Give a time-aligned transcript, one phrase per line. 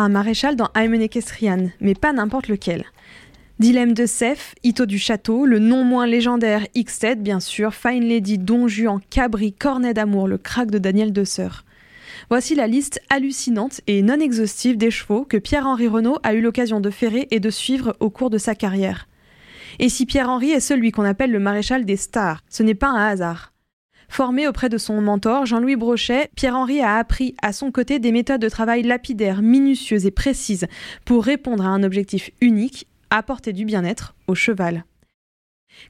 [0.00, 2.84] Un maréchal dans Aymen Ekestrian, mais pas n'importe lequel.
[3.58, 8.38] Dilemme de Sef, Ito du Château, le non moins légendaire X-Ted, bien sûr, Fine Lady,
[8.38, 11.64] Don Juan, Cabri, Cornet d'amour, le crack de Daniel Desseur.
[12.30, 16.78] Voici la liste hallucinante et non exhaustive des chevaux que Pierre-Henri Renault a eu l'occasion
[16.78, 19.08] de ferrer et de suivre au cours de sa carrière.
[19.80, 23.08] Et si Pierre-Henri est celui qu'on appelle le maréchal des stars, ce n'est pas un
[23.08, 23.52] hasard.
[24.08, 28.40] Formé auprès de son mentor, Jean-Louis Brochet, Pierre-Henri a appris à son côté des méthodes
[28.40, 30.66] de travail lapidaires, minutieuses et précises
[31.04, 34.84] pour répondre à un objectif unique, apporter du bien-être au cheval.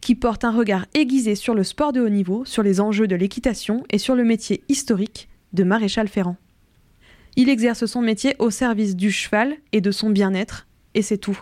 [0.01, 3.17] Qui porte un regard aiguisé sur le sport de haut niveau, sur les enjeux de
[3.17, 6.37] l'équitation et sur le métier historique de maréchal ferrant.
[7.37, 11.41] Il exerce son métier au service du cheval et de son bien-être, et c'est tout.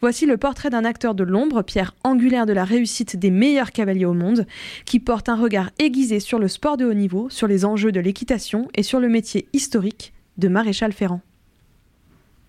[0.00, 4.04] Voici le portrait d'un acteur de l'ombre, pierre angulaire de la réussite des meilleurs cavaliers
[4.04, 4.46] au monde,
[4.84, 8.00] qui porte un regard aiguisé sur le sport de haut niveau, sur les enjeux de
[8.00, 11.20] l'équitation et sur le métier historique de maréchal ferrant.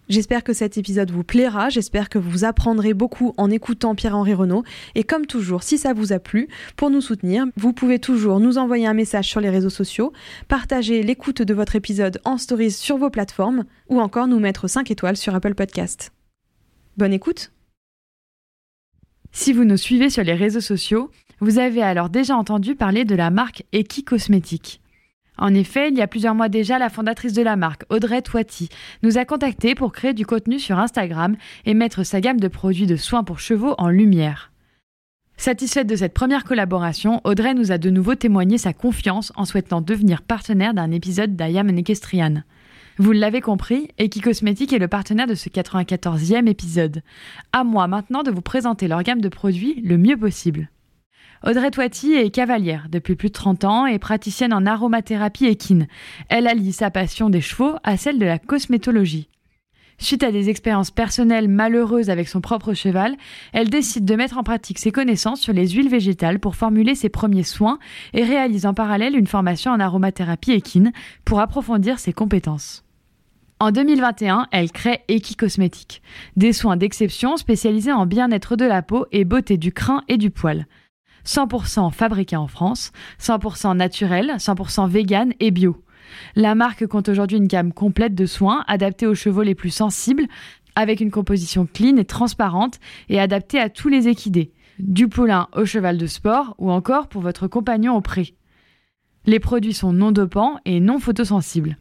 [0.09, 4.63] J'espère que cet épisode vous plaira, j'espère que vous apprendrez beaucoup en écoutant Pierre-Henri Renault.
[4.95, 6.47] Et comme toujours, si ça vous a plu,
[6.77, 10.11] pour nous soutenir, vous pouvez toujours nous envoyer un message sur les réseaux sociaux,
[10.47, 14.89] partager l'écoute de votre épisode en stories sur vos plateformes, ou encore nous mettre 5
[14.89, 16.11] étoiles sur Apple Podcast.
[16.99, 17.53] Bonne écoute
[19.31, 23.15] Si vous nous suivez sur les réseaux sociaux, vous avez alors déjà entendu parler de
[23.15, 24.81] la marque Eki Cosmétiques.
[25.37, 28.67] En effet, il y a plusieurs mois déjà, la fondatrice de la marque, Audrey Toiti,
[29.01, 32.85] nous a contactés pour créer du contenu sur Instagram et mettre sa gamme de produits
[32.85, 34.51] de soins pour chevaux en lumière.
[35.37, 39.79] Satisfaite de cette première collaboration, Audrey nous a de nouveau témoigné sa confiance en souhaitant
[39.79, 42.43] devenir partenaire d'un épisode d'Ayam Equestrian.
[43.01, 47.01] Vous l'avez compris, Eki est le partenaire de ce 94e épisode.
[47.53, 50.69] À moi maintenant de vous présenter leur gamme de produits le mieux possible.
[51.47, 55.87] Audrey Toiti est cavalière depuis plus de 30 ans et praticienne en aromathérapie équine.
[56.27, 59.29] Elle allie sa passion des chevaux à celle de la cosmétologie.
[59.97, 63.15] Suite à des expériences personnelles malheureuses avec son propre cheval,
[63.53, 67.09] elle décide de mettre en pratique ses connaissances sur les huiles végétales pour formuler ses
[67.09, 67.79] premiers soins
[68.13, 70.91] et réalise en parallèle une formation en aromathérapie équine
[71.23, 72.83] pour approfondir ses compétences.
[73.61, 76.01] En 2021, elle crée Eki Cosmétiques,
[76.37, 80.29] des soins d'exception spécialisés en bien-être de la peau et beauté du crin et du
[80.29, 80.65] poil.
[81.25, 85.83] 100% fabriqué en France, 100% naturel, 100% vegan et bio.
[86.37, 90.27] La marque compte aujourd'hui une gamme complète de soins adaptés aux chevaux les plus sensibles,
[90.75, 95.65] avec une composition clean et transparente et adaptée à tous les équidés, du poulain au
[95.65, 98.35] cheval de sport ou encore pour votre compagnon au pré.
[99.25, 101.75] Les produits sont non dopants et non photosensibles.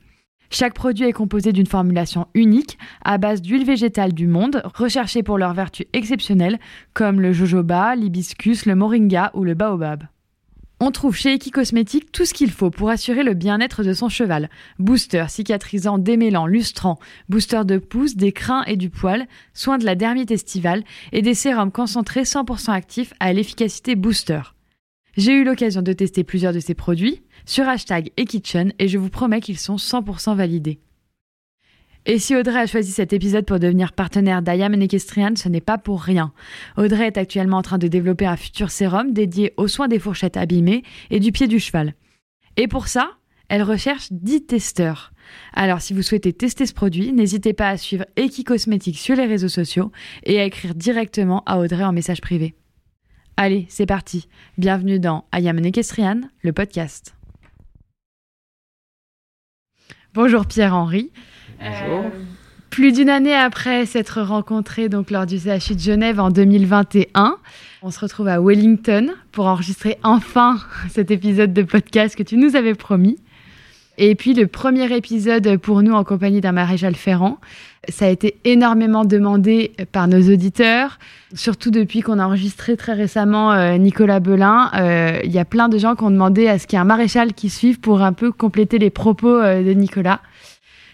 [0.51, 5.39] Chaque produit est composé d'une formulation unique à base d'huile végétale du monde, recherchée pour
[5.39, 6.59] leurs vertus exceptionnelles,
[6.95, 10.05] comme le jojoba, l'hibiscus, le moringa ou le baobab.
[10.81, 14.09] On trouve chez Eki Cosmétiques tout ce qu'il faut pour assurer le bien-être de son
[14.09, 14.49] cheval.
[14.79, 19.97] Booster, cicatrisant, démêlant, lustrant, booster de pouce, des crins et du poil, soins de la
[19.97, 24.41] dermite estivale et des sérums concentrés 100% actifs à l'efficacité booster.
[25.17, 29.09] J'ai eu l'occasion de tester plusieurs de ces produits, sur hashtag eKitchen et je vous
[29.09, 30.81] promets qu'ils sont 100% validés.
[32.06, 35.77] Et si Audrey a choisi cet épisode pour devenir partenaire d'Ayam Equestrian, ce n'est pas
[35.77, 36.32] pour rien.
[36.77, 40.37] Audrey est actuellement en train de développer un futur sérum dédié aux soins des fourchettes
[40.37, 41.94] abîmées et du pied du cheval.
[42.56, 43.11] Et pour ça,
[43.49, 45.12] elle recherche 10 testeurs.
[45.53, 49.27] Alors si vous souhaitez tester ce produit, n'hésitez pas à suivre Eki Cosmétiques sur les
[49.27, 49.93] réseaux sociaux
[50.25, 52.55] et à écrire directement à Audrey en message privé.
[53.40, 54.26] Allez, c'est parti.
[54.58, 57.14] Bienvenue dans Ayam Equestrian, le podcast.
[60.12, 61.12] Bonjour Pierre-Henri.
[61.61, 62.06] Bonjour.
[62.06, 62.11] Euh,
[62.69, 67.37] plus d'une année après s'être rencontrés donc lors du CHU de Genève en 2021,
[67.82, 70.58] on se retrouve à Wellington pour enregistrer enfin
[70.91, 73.20] cet épisode de podcast que tu nous avais promis.
[74.00, 77.39] Et puis le premier épisode pour nous en compagnie d'un maréchal ferrant,
[77.89, 81.00] ça a été énormément demandé par nos auditeurs,
[81.35, 84.71] surtout depuis qu'on a enregistré très récemment euh, Nicolas Belin.
[84.75, 86.83] Euh, Il y a plein de gens qui ont demandé à ce qu'il y ait
[86.83, 90.21] un maréchal qui suive pour un peu compléter les propos euh, de Nicolas.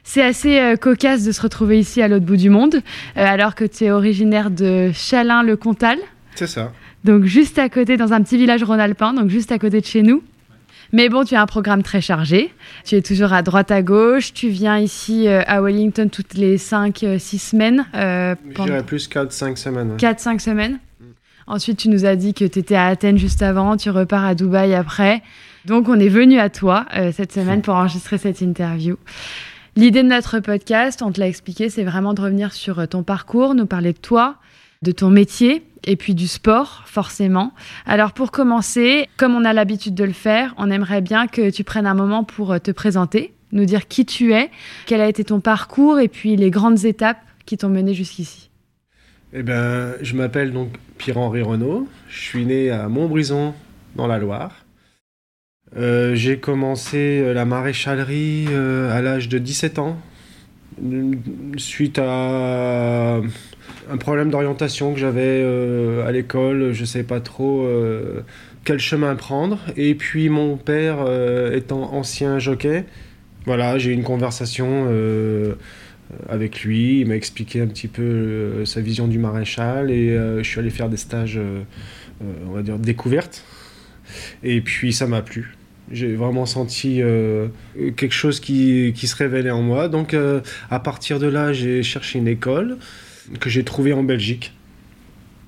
[0.02, 2.82] C'est assez cocasse de se retrouver ici à l'autre bout du monde,
[3.16, 5.96] alors que tu es originaire de Chalin-le-Comtal.
[6.34, 6.72] C'est ça.
[7.04, 10.02] Donc juste à côté, dans un petit village rhône-alpin, donc juste à côté de chez
[10.02, 10.22] nous.
[10.94, 12.54] Mais bon, tu as un programme très chargé.
[12.84, 14.32] Tu es toujours à droite à gauche.
[14.32, 17.84] Tu viens ici euh, à Wellington toutes les 5-6 semaines.
[17.96, 19.90] Euh, Je dirais plus 4-5 semaines.
[19.90, 19.96] ouais.
[19.96, 20.78] 4-5 semaines.
[21.48, 24.36] Ensuite, tu nous as dit que tu étais à Athènes juste avant, tu repars à
[24.36, 25.20] Dubaï après.
[25.64, 28.96] Donc, on est venu à toi euh, cette semaine pour enregistrer cette interview.
[29.74, 33.02] L'idée de notre podcast, on te l'a expliqué, c'est vraiment de revenir sur euh, ton
[33.02, 34.36] parcours, nous parler de toi,
[34.82, 37.52] de ton métier et puis du sport, forcément.
[37.86, 41.64] Alors, pour commencer, comme on a l'habitude de le faire, on aimerait bien que tu
[41.64, 44.50] prennes un moment pour euh, te présenter, nous dire qui tu es,
[44.86, 48.50] quel a été ton parcours et puis les grandes étapes qui t'ont mené jusqu'ici.
[49.32, 51.88] Eh ben, je m'appelle donc Pierre-Henri Renaud.
[52.08, 53.54] Je suis né à Montbrison,
[53.96, 54.64] dans la Loire.
[55.76, 59.98] Euh, j'ai commencé euh, la maréchalerie à l'âge de 17 ans,
[61.56, 63.20] suite à
[63.90, 66.72] un problème d'orientation que j'avais euh, à l'école.
[66.72, 68.22] Je ne savais pas trop euh,
[68.64, 69.58] quel chemin prendre.
[69.76, 72.84] Et puis mon père euh, étant ancien jockey,
[73.46, 74.88] voilà, j'ai eu une conversation
[76.28, 77.00] avec lui.
[77.00, 80.88] Il m'a expliqué un petit peu sa vision du maréchal et je suis allé faire
[80.88, 81.38] des stages,
[82.46, 83.44] on va dire, découvertes.
[84.42, 85.56] Et puis ça m'a plu.
[85.92, 87.48] J'ai vraiment senti euh,
[87.96, 89.88] quelque chose qui, qui se révélait en moi.
[89.88, 90.40] Donc euh,
[90.70, 92.78] à partir de là, j'ai cherché une école
[93.40, 94.52] que j'ai trouvée en Belgique.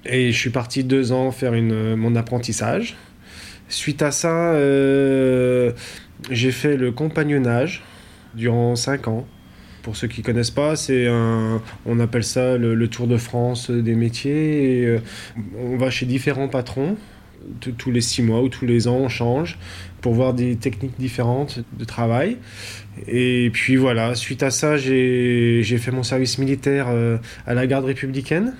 [0.04, 2.96] Et je suis parti deux ans faire une, mon apprentissage.
[3.68, 5.72] Suite à ça, euh,
[6.30, 7.82] j'ai fait le compagnonnage
[8.34, 9.26] durant cinq ans.
[9.82, 13.94] Pour ceux qui connaissent pas, c'est un, on appelle ça le, Tour de France des
[13.94, 14.84] métiers.
[14.84, 14.98] Euh,
[15.58, 16.96] on va chez différents patrons
[17.78, 19.58] tous les six mois ou tous les ans, on change
[20.00, 22.36] pour voir des techniques différentes de travail.
[23.08, 27.84] Et puis voilà, suite à ça, j'ai fait mon service militaire euh, à la garde
[27.84, 28.54] républicaine.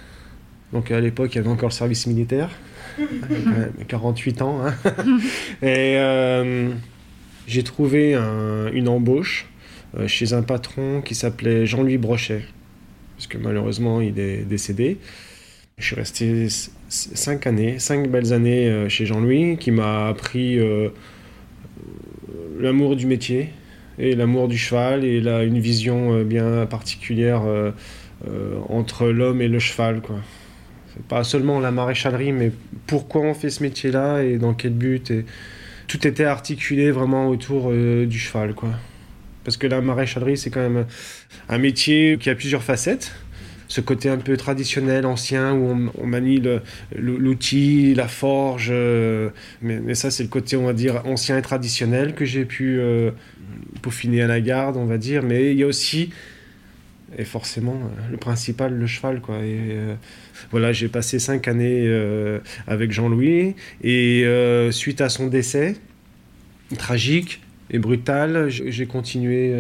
[0.73, 2.51] Donc à l'époque, il y avait encore le service militaire.
[2.99, 4.61] Euh, 48 ans.
[4.67, 4.75] hein.
[5.63, 6.71] Et euh,
[7.47, 9.47] j'ai trouvé un- une embauche
[9.99, 12.43] euh, chez un patron qui s'appelait Jean-Louis Brochet.
[13.17, 14.97] Parce que malheureusement, il est décédé.
[15.79, 16.47] Je suis resté
[16.89, 20.89] cinq années, cinq belles années euh, chez Jean-Louis, qui m'a appris euh,
[22.59, 23.51] l'amour du métier
[23.99, 27.73] et l'amour du cheval et là, une vision euh, bien particulière euh,
[28.27, 30.01] euh, entre l'homme et le cheval.
[30.01, 30.17] Quoi.
[31.09, 32.53] Pas seulement la maréchalerie, mais
[32.87, 35.11] pourquoi on fait ce métier-là et dans quel but.
[35.11, 35.27] Et
[35.89, 38.55] tout était articulé vraiment autour euh, du cheval.
[38.55, 38.71] Quoi.
[39.45, 40.87] Parce que la maréchalerie, c'est quand même
[41.51, 43.13] un métier qui a plusieurs facettes
[43.77, 46.43] ce côté un peu traditionnel, ancien, où on, on manie
[46.97, 48.71] l'outil, la forge.
[48.73, 49.29] euh,
[49.61, 53.11] mais, ça, c'est le côté, on va dire, ancien et traditionnel que j'ai pu euh,
[53.83, 55.23] peaufiner à la garde, on va dire.
[55.23, 56.09] Mais il y a aussi,
[57.19, 59.21] et forcément, euh, le principal, le cheval.
[59.21, 59.41] Quoi.
[60.51, 61.87] Voilà, j'ai passé cinq années
[62.67, 63.57] avec Jean-Louis.
[63.85, 64.25] Et
[64.71, 65.77] suite à son décès,
[66.79, 69.55] tragique et brutal, j'ai continué.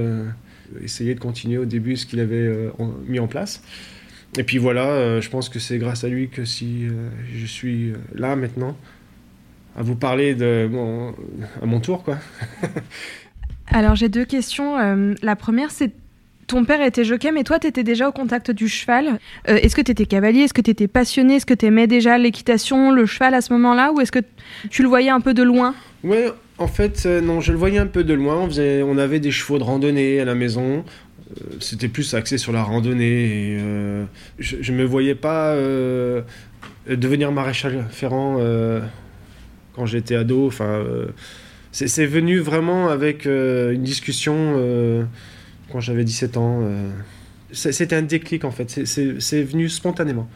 [0.82, 2.50] essayé de continuer au début ce qu'il avait
[3.06, 3.60] mis en place.
[4.38, 7.46] Et puis voilà, euh, je pense que c'est grâce à lui que si euh, je
[7.46, 8.76] suis euh, là maintenant,
[9.76, 10.68] à vous parler de
[11.62, 12.18] à mon tour, quoi.
[13.68, 14.78] Alors j'ai deux questions.
[14.78, 15.92] Euh, la première, c'est
[16.46, 19.18] ton père était jockey, mais toi, tu étais déjà au contact du cheval.
[19.48, 20.42] Euh, est-ce que tu étais cavalier?
[20.42, 21.36] Est-ce que tu étais passionné?
[21.36, 23.92] Est-ce que tu aimais déjà l'équitation, le cheval à ce moment-là?
[23.92, 24.20] Ou est-ce que
[24.70, 25.74] tu le voyais un peu de loin?
[26.04, 26.28] Ouais,
[26.58, 28.36] en fait, euh, non, je le voyais un peu de loin.
[28.36, 30.84] On, faisait, on avait des chevaux de randonnée à la maison.
[31.30, 33.56] Euh, C'était plus axé sur la randonnée.
[33.60, 34.04] Euh,
[34.38, 36.22] je, je me voyais pas euh,
[36.88, 38.80] devenir maréchal ferrant euh,
[39.74, 40.46] quand j'étais ado.
[40.46, 40.84] Enfin,
[41.72, 45.06] c'est venu vraiment avec une discussion
[45.70, 46.62] quand j'avais 17 ans.
[47.52, 48.70] C'était un déclic en fait.
[48.86, 50.28] C'est- venu spontanément.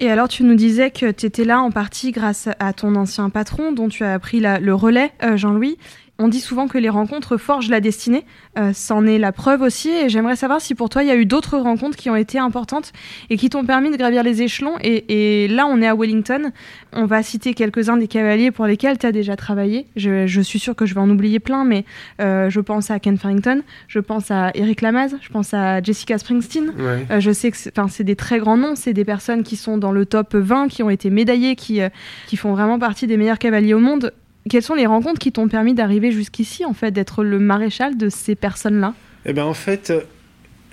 [0.00, 3.30] Et alors, tu nous disais que tu étais là en partie grâce à ton ancien
[3.30, 5.76] patron, dont tu as pris la- le relais, Jean-Louis.
[6.20, 8.24] On dit souvent que les rencontres forgent la destinée.
[8.58, 9.88] Euh, C'en est la preuve aussi.
[9.88, 12.40] Et j'aimerais savoir si pour toi, il y a eu d'autres rencontres qui ont été
[12.40, 12.90] importantes
[13.30, 14.74] et qui t'ont permis de gravir les échelons.
[14.82, 16.50] Et, et là, on est à Wellington.
[16.92, 19.86] On va citer quelques-uns des cavaliers pour lesquels tu as déjà travaillé.
[19.94, 21.84] Je, je suis sûre que je vais en oublier plein, mais
[22.20, 26.18] euh, je pense à Ken Farrington, je pense à Eric Lamaze, je pense à Jessica
[26.18, 26.70] Springsteen.
[26.76, 27.06] Ouais.
[27.12, 29.92] Euh, je sais que c'est des très grands noms, c'est des personnes qui sont dans
[29.92, 31.78] le top 20, qui ont été médaillées, qui,
[32.26, 34.12] qui font vraiment partie des meilleurs cavaliers au monde.
[34.48, 38.08] Quelles sont les rencontres qui t'ont permis d'arriver jusqu'ici, en fait, d'être le maréchal de
[38.08, 38.94] ces personnes-là?
[39.24, 40.00] Eh bien, en fait, euh,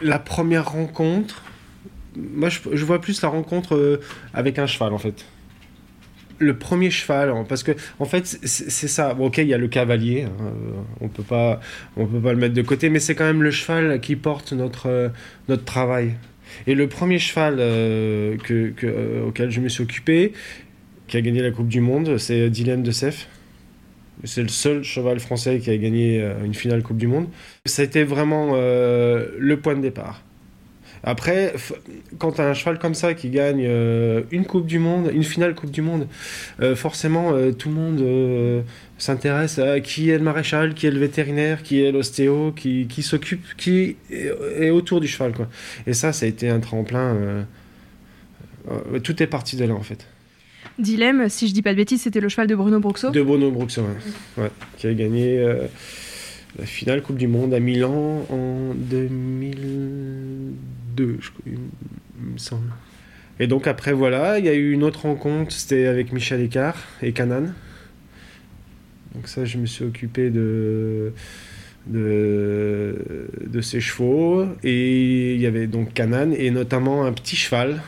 [0.01, 1.43] la première rencontre,
[2.15, 4.01] moi, je, vois plus la rencontre euh,
[4.33, 5.25] avec un cheval, en fait
[6.37, 9.15] le premier cheval, hein, parce que en fait c'est ça.
[9.17, 11.61] Ok, il y a le cavalier, hein, euh, on peut pas,
[11.95, 14.51] on peut pas le mettre de côté, mais c'est quand même le cheval qui porte
[14.51, 15.13] notre
[15.47, 16.15] notre travail.
[16.67, 20.33] Et le premier cheval que, que, auquel je me suis occupé,
[21.07, 23.29] qui a gagné la Coupe du Monde, c'est Dylan de Seff.
[24.23, 27.27] C'est le seul cheval français qui a gagné euh, une finale Coupe du Monde.
[27.77, 30.21] Été vraiment euh, le point de départ.
[31.03, 31.53] Après,
[32.17, 35.69] quand un cheval comme ça qui gagne euh, une Coupe du Monde, une finale Coupe
[35.69, 36.07] du Monde,
[36.75, 38.63] forcément tout le monde
[38.97, 43.45] s'intéresse à qui est le maréchal, qui est le vétérinaire, qui est l'ostéo, qui, s'occupe,
[43.55, 45.33] qui est, est, autour du cheval.
[45.33, 45.47] Quoi.
[45.85, 47.45] Et ça, ça a été un tremplin.
[49.03, 50.07] tout est parti de là en fait.
[50.79, 53.51] Dilemme, si je dis pas de bêtises, c'était le cheval de Bruno Bruxo De Bruno
[53.51, 54.43] Bruxo, ouais.
[54.43, 55.67] ouais qui a gagné euh,
[56.59, 61.53] la finale Coupe du Monde à Milan en 2002, je crois, il
[62.33, 62.71] me semble.
[63.39, 66.77] Et donc après, voilà, il y a eu une autre rencontre, c'était avec Michel Écart
[67.01, 67.53] et Canan.
[69.13, 71.11] Donc ça, je me suis occupé de,
[71.87, 74.45] de, de ces chevaux.
[74.63, 77.81] Et il y avait donc Canan et notamment un petit cheval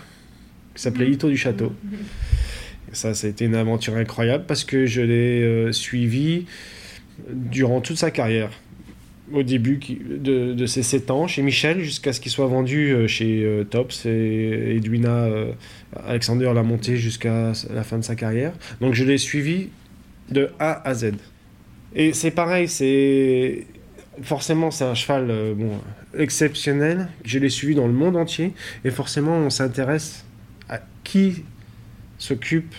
[0.76, 1.72] qui s'appelait Ito du Château.
[2.94, 6.46] Ça, ça a été une aventure incroyable parce que je l'ai euh, suivi
[7.30, 8.50] durant toute sa carrière.
[9.34, 13.44] Au début de, ses 7 ans chez Michel jusqu'à ce qu'il soit vendu euh, chez
[13.44, 15.28] euh, Tops et Edwina
[16.06, 18.54] Alexander l'a monté jusqu'à la fin de sa carrière.
[18.80, 19.68] Donc je l'ai suivi
[20.32, 21.12] de A à Z.
[21.94, 23.66] Et c'est pareil, c'est
[24.22, 25.30] forcément c'est un cheval
[26.18, 27.10] exceptionnel.
[27.26, 28.54] Je l'ai suivi dans le monde entier
[28.86, 30.24] et forcément on s'intéresse
[30.70, 31.44] à qui
[32.18, 32.74] s'occupe,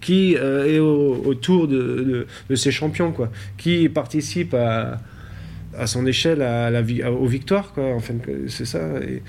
[0.00, 5.00] qui euh, est au- autour de, de- ces champions, quoi, qui participe à,
[5.78, 7.96] à son échelle à la, aux victoires, quoi.
[8.48, 8.80] C'est ça.
[9.00, 9.22] Et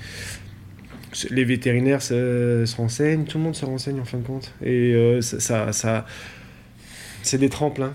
[1.30, 4.52] les vétérinaires se, se renseignent, tout le monde se renseigne en fin de compte.
[4.62, 6.06] Et euh, ça, ça, ça-
[7.22, 7.94] c'est des tremplins.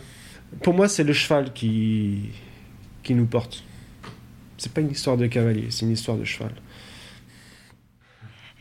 [0.63, 2.29] Pour moi, c'est le cheval qui,
[3.03, 3.63] qui nous porte.
[4.57, 6.51] C'est pas une histoire de cavalier, c'est une histoire de cheval.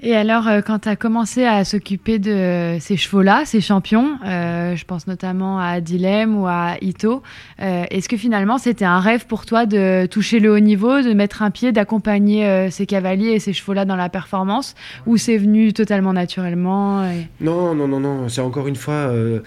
[0.00, 4.76] Et alors, euh, quand tu as commencé à s'occuper de ces chevaux-là, ces champions, euh,
[4.76, 7.23] je pense notamment à Dilem ou à Ito,
[7.61, 11.12] euh, est-ce que finalement c'était un rêve pour toi de toucher le haut niveau, de
[11.14, 14.76] mettre un pied, d'accompagner euh, ces cavaliers et ces chevaux-là dans la performance,
[15.07, 18.28] ou c'est venu totalement naturellement et- Non, non, non, non.
[18.28, 18.95] C'est encore une fois.
[18.95, 19.40] euh,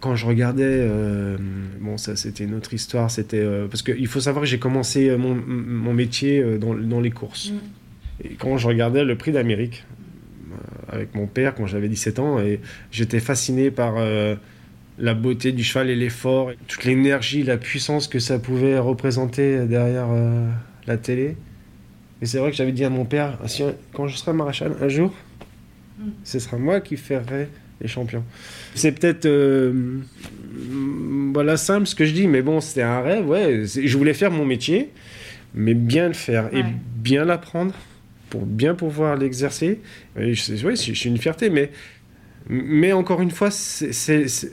[0.00, 1.36] quand je regardais, euh,
[1.80, 3.08] bon, ça c'était une autre histoire.
[3.08, 6.74] C'était euh, parce qu'il faut savoir que j'ai commencé euh, mon, mon métier euh, dans,
[6.74, 7.52] dans les courses.
[8.24, 9.84] Et quand je regardais le prix d'Amérique
[10.52, 12.60] euh, avec mon père quand j'avais 17 ans, et
[12.90, 14.36] j'étais fasciné par euh,
[14.98, 20.08] la beauté du cheval et l'effort, toute l'énergie, la puissance que ça pouvait représenter derrière
[20.10, 20.48] euh,
[20.86, 21.36] la télé.
[22.20, 24.76] Et c'est vrai que j'avais dit à mon père, Ah, si, quand je serai maréchal
[24.80, 25.12] un jour,
[26.24, 27.48] ce sera moi qui ferai
[27.80, 28.24] les champions.
[28.74, 33.28] C'est peut-être euh, mm, voilà simple ce que je dis, mais bon, c'était un rêve.
[33.28, 34.90] Ouais, je voulais faire mon métier,
[35.54, 36.62] mais bien le faire et
[36.96, 37.74] bien l'apprendre
[38.32, 39.80] pour bien pouvoir l'exercer.
[40.16, 41.70] Je suis une fierté, mais
[42.48, 44.52] mais encore une fois, c'est- c'est c'est-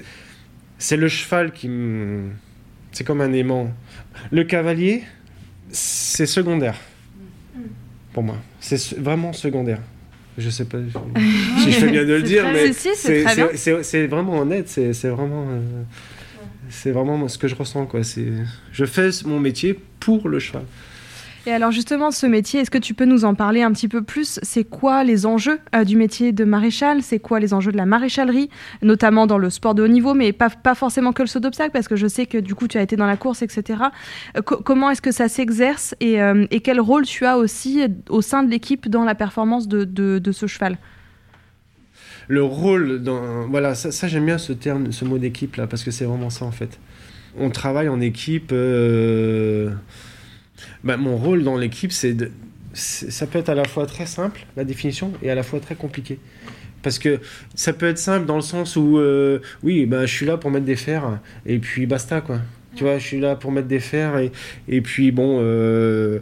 [0.77, 2.29] c'est le cheval qui me,
[2.91, 3.73] c'est comme un aimant.
[4.31, 5.03] Le cavalier,
[5.71, 6.75] c'est secondaire
[8.13, 8.35] pour moi.
[8.59, 9.81] C'est vraiment secondaire.
[10.37, 10.77] Je sais pas
[11.63, 14.67] si je fais bien de le C'est dire, mais c'est c'est c'est vraiment honnête.
[14.67, 15.83] C'est c'est vraiment, euh,
[16.69, 17.85] c'est vraiment ce que je ressens.
[17.85, 18.03] Quoi.
[18.03, 18.33] C'est-
[18.73, 20.63] Je fais mon métier pour le cheval.
[21.49, 24.03] Et alors justement, ce métier, est-ce que tu peux nous en parler un petit peu
[24.03, 24.39] plus?
[24.43, 27.01] C'est quoi les enjeux euh, du métier de maréchal?
[27.01, 28.51] C'est quoi les enjeux de la maréchalerie,
[28.83, 31.87] notamment dans le sport de haut niveau, mais pas, forcément que le saut d'obstacle, parce
[31.87, 33.81] que je sais que du coup tu as été dans la course, etc.
[34.37, 35.95] Euh, co- comment est-ce que ça s'exerce?
[35.99, 40.31] Et, euh, quel rôle tu as aussi au sein de l'équipe dans la performance de,
[40.31, 40.77] ce cheval?
[42.27, 43.01] Le rôle
[43.49, 46.45] voilà ça, j'aime bien ce terme ce mot d'équipe là parce que c'est vraiment ça
[46.45, 46.79] en fait.
[47.39, 48.53] On travaille en équipe
[50.83, 52.31] bah, mon rôle dans l'équipe c'est de
[52.73, 55.75] ça peut être à la fois très simple la définition et à la fois très
[55.75, 56.19] compliqué
[56.81, 57.19] parce que
[57.55, 60.51] ça peut être simple dans le sens où euh, oui bah, je suis là pour
[60.51, 62.39] mettre des fers et puis basta quoi
[62.75, 64.31] tu vois je suis là pour mettre des fers et,
[64.67, 66.19] et puis bon euh,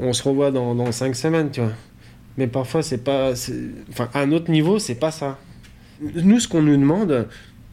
[0.00, 1.72] on se revoit dans, dans cinq semaines tu vois
[2.38, 3.32] mais parfois, c'est pas.
[3.90, 5.38] Enfin, à un autre niveau, c'est pas ça.
[6.00, 7.28] Nous, ce qu'on nous demande,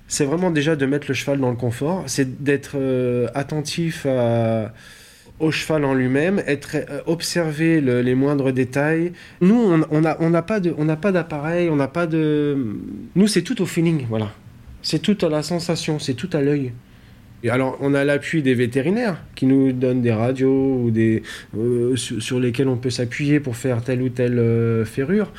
[0.09, 4.73] c'est vraiment déjà de mettre le cheval dans le confort, c'est d'être euh, attentif à-
[5.39, 9.13] au cheval en lui-même, être euh, observer le- les moindres détails.
[9.41, 9.55] Nous,
[9.91, 12.57] on n'a pas d'appareil, on n'a pas de.
[13.15, 14.31] Nous, c'est tout au feeling, voilà.
[14.81, 16.71] C'est tout à la sensation, c'est tout à l'œil.
[17.43, 21.23] Et alors, on a l'appui des vétérinaires qui nous donnent des radios ou des,
[21.57, 25.31] euh, sur, sur, lesquels on peut s'appuyer pour faire telle ou telle euh, ferrure.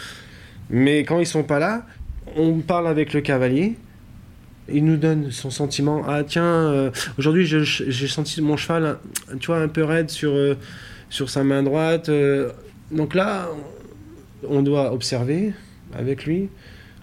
[0.71, 1.87] Mais quand ils sont pas là,
[2.37, 3.77] on parle avec le cavalier.
[4.73, 6.03] Il nous donne son sentiment.
[6.07, 8.99] Ah tiens, euh, aujourd'hui j'ai senti mon cheval,
[9.41, 10.57] tu vois, un peu raide sur, euh,
[11.09, 12.09] sur sa main droite.
[12.09, 12.51] euh,
[12.91, 13.49] donc là,
[14.49, 15.53] on doit observer
[15.97, 16.49] avec lui.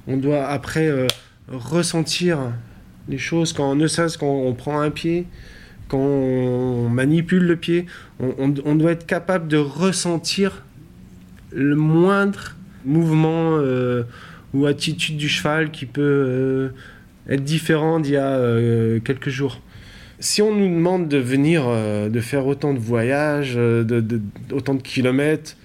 [0.07, 1.07] On doit après
[1.49, 2.39] ressentir
[3.07, 5.27] les choses quand ne serait-ce quand on prend un pied,
[5.87, 7.85] quand on manipule le pied,
[8.19, 10.63] on, doit être capable de ressentir
[11.51, 13.59] le moindre mouvement
[14.53, 16.71] ou attitude du cheval qui peut
[17.29, 19.61] être différent d'il y a euh, quelques jours.
[20.19, 24.73] Si on nous demande de venir, euh, de faire autant de voyages, euh, de, autant
[24.73, 25.55] de kilomètres,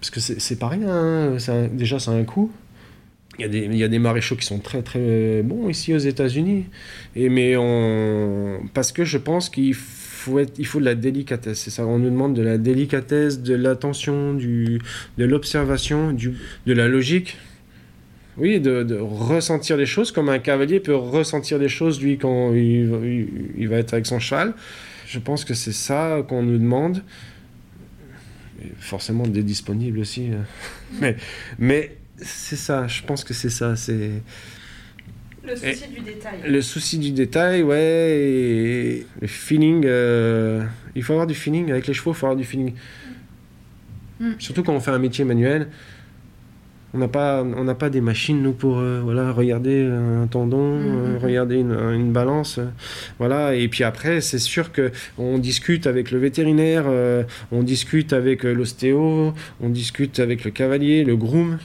[0.00, 1.36] parce que c'est pas rien, hein,
[1.72, 2.50] déjà c'est un coût.
[3.38, 6.66] Il y, a des, a maréchaux qui sont très très bons ici aux États-Unis.
[7.14, 11.68] Mais on parce que je pense qu'il faut être, il faut de la délicatesse.
[11.68, 11.86] Ça.
[11.86, 14.80] On nous demande de la délicatesse, de l'attention, de
[15.24, 17.36] l'observation, de la logique.
[18.38, 22.52] Oui, de, de ressentir les choses comme un cavalier peut ressentir les choses lui quand
[22.54, 24.54] il, va- il- il va être avec son cheval.
[25.06, 27.02] Je pense que c'est ça qu'on nous demande.
[28.62, 30.30] Et forcément d'être disponible aussi.
[30.30, 30.42] euh.
[31.00, 31.16] mais
[31.58, 33.74] mais c'est ça, je pense que c'est ça.
[33.76, 34.10] C'est
[35.44, 36.38] Le souci du détail.
[36.46, 39.84] le souci du détail, ouais, et le feeling.
[39.86, 40.62] euh,
[40.94, 42.74] il faut avoir du feeling avec les chevaux, il faut avoir du feeling.
[44.20, 44.32] Mm.
[44.38, 45.68] Surtout quand on fait un métier manuel.
[46.94, 50.78] On n'a pas, on n'a pas des machines nous pour euh, voilà regarder un tendon,
[50.78, 52.64] Mm, euh, mm, regarder une, une balance, euh,
[53.18, 53.54] voilà.
[53.54, 58.44] Et puis après, c'est sûr que on discute avec le vétérinaire, euh, on discute avec
[58.46, 61.58] euh, l'ostéo, on discute avec le cavalier, le groom,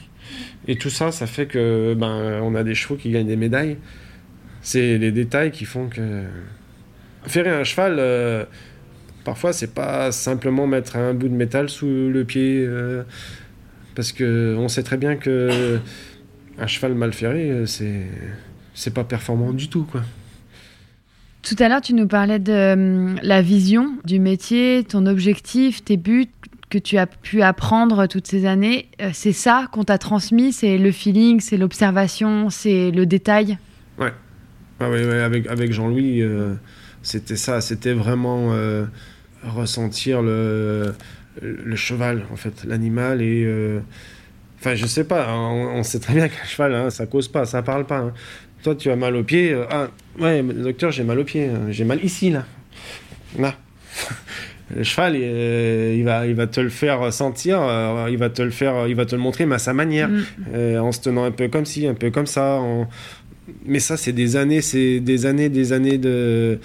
[0.68, 3.77] et tout ça, ça fait que ben on a des chevaux qui gagnent des médailles.
[4.62, 6.01] C'est les détails qui font que
[7.25, 7.96] ferrer un cheval.
[8.00, 8.44] euh,
[9.25, 13.03] Parfois, c'est pas simplement mettre un bout de métal sous le pied, euh,
[13.96, 15.79] parce que on sait très bien que
[16.58, 18.08] un cheval mal ferré, euh, c'est
[18.74, 20.01] c'est pas performant du tout, quoi.
[21.42, 25.98] Tout à l'heure, tu nous parlais de hum, la vision du métier, ton objectif, tes
[25.98, 26.29] buts
[26.70, 28.90] que tu as pu apprendre toutes ces années.
[29.01, 33.58] Euh, C'est ça qu'on t'a transmis, c'est le feeling, c'est l'observation, c'est le détail?
[34.00, 34.12] Ouais.
[34.79, 36.56] Ah ouais, ouais, avec, avec Jean-Louis, euh,
[37.03, 38.86] c'était ça, c'était vraiment euh,
[39.44, 40.96] ressentir le,
[41.41, 43.43] le cheval, en fait, l'animal et.
[43.46, 43.79] euh,
[44.59, 47.27] Enfin, je sais pas, hein, on, on sait très bien qu'un cheval, hein, ça cause
[47.27, 47.98] pas, ça parle pas.
[47.98, 48.13] hein.
[48.63, 49.51] Toi, tu as mal au pied.
[49.51, 51.48] euh, ah, ouais, docteur, j'ai mal au pied.
[51.50, 52.46] hein, J'ai mal ici, là.
[53.37, 53.55] Là.
[54.75, 58.41] Le cheval, euh, il, va, il va te le faire sentir, euh, il va te
[58.41, 60.24] le faire, il va te le montrer, mais à sa manière, Mm.
[60.55, 62.55] euh, en se tenant un peu comme ci, un peu comme ça.
[62.61, 62.87] en-
[63.65, 66.59] Mais ça, c'est des années, c'est des années, des années de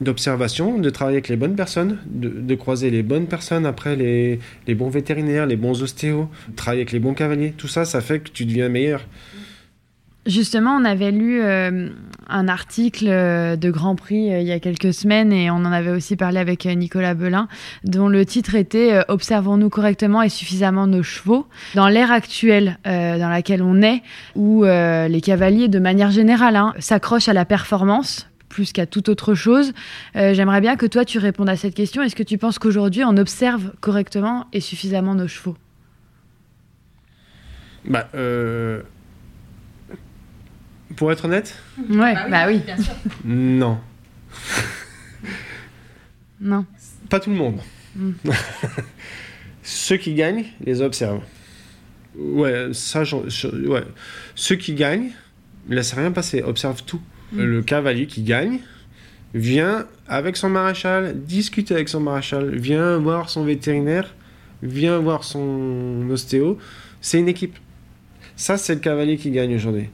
[0.00, 4.38] d'observation, de travailler avec les bonnes personnes, de, croiser les bonnes personnes, après les,
[4.74, 7.52] bons vétérinaires, les bons ostéos, travailler avec les bons cavaliers.
[7.56, 9.04] Tout ça, ça fait que tu deviens meilleur.
[10.26, 11.88] Justement, on avait lu euh,
[12.28, 15.72] un article euh, de Grand Prix euh, il y a quelques semaines et on en
[15.72, 17.48] avait aussi parlé avec Nicolas Belin,
[17.84, 23.62] dont le titre était Observons-nous correctement et suffisamment nos chevaux Dans l'ère actuelle dans laquelle
[23.62, 24.02] on est,
[24.36, 29.34] où les cavaliers, de manière générale, hein, s'accrochent à la performance plus qu'à toute autre
[29.34, 29.72] chose,
[30.16, 32.02] euh, j'aimerais bien que toi tu répondes à cette question.
[32.02, 35.56] Est-ce que tu penses qu'aujourd'hui on observe correctement et suffisamment nos chevaux?
[37.86, 38.82] Bah, euh,
[40.96, 41.56] Pour être honnête?
[41.88, 42.58] Ouais, bah oui.
[42.58, 42.92] bien sûr.
[43.24, 43.78] Non.
[46.40, 46.66] Non.
[47.08, 47.60] Pas tout le monde.
[47.96, 48.10] Mm.
[49.62, 51.22] Ceux qui gagnent, les observent.
[52.16, 53.84] Ouais, ça, je- ouais.
[54.34, 55.10] Ceux qui gagnent,
[55.68, 57.00] laissent rien passer, observent tout.
[57.32, 57.42] Mm.
[57.42, 58.58] Le cavalier qui gagne
[59.34, 64.14] vient avec son maréchal, discuter avec son maréchal, vient voir son vétérinaire,
[64.62, 66.58] vient voir son ostéo.
[67.00, 67.56] C'est une équipe.
[68.36, 69.88] Ça, c'est le cavalier qui gagne aujourd'hui.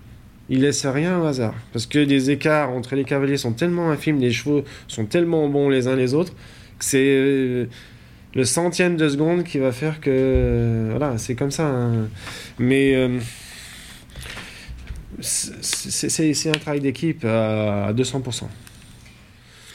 [0.49, 1.55] Il laisse rien au hasard.
[1.73, 5.69] Parce que les écarts entre les cavaliers sont tellement infimes, les chevaux sont tellement bons
[5.69, 6.33] les uns les autres,
[6.79, 7.67] que c'est euh,
[8.35, 10.09] le centième de seconde qui va faire que.
[10.11, 11.67] euh, voilà, c'est comme ça.
[11.67, 12.09] hein.
[12.59, 12.95] Mais.
[12.95, 13.19] euh,
[15.21, 18.45] c'est un travail d'équipe à, à 200%.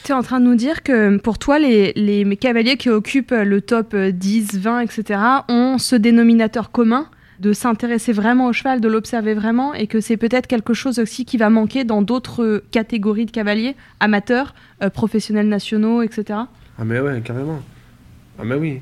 [0.03, 3.31] Tu es en train de nous dire que pour toi, les, les cavaliers qui occupent
[3.31, 7.07] le top 10, 20, etc., ont ce dénominateur commun
[7.41, 11.25] de s'intéresser vraiment au cheval, de l'observer vraiment, et que c'est peut-être quelque chose aussi
[11.25, 16.39] qui va manquer dans d'autres catégories de cavaliers, amateurs, euh, professionnels nationaux, etc.
[16.77, 17.59] Ah mais ouais, carrément.
[18.39, 18.81] Ah mais oui.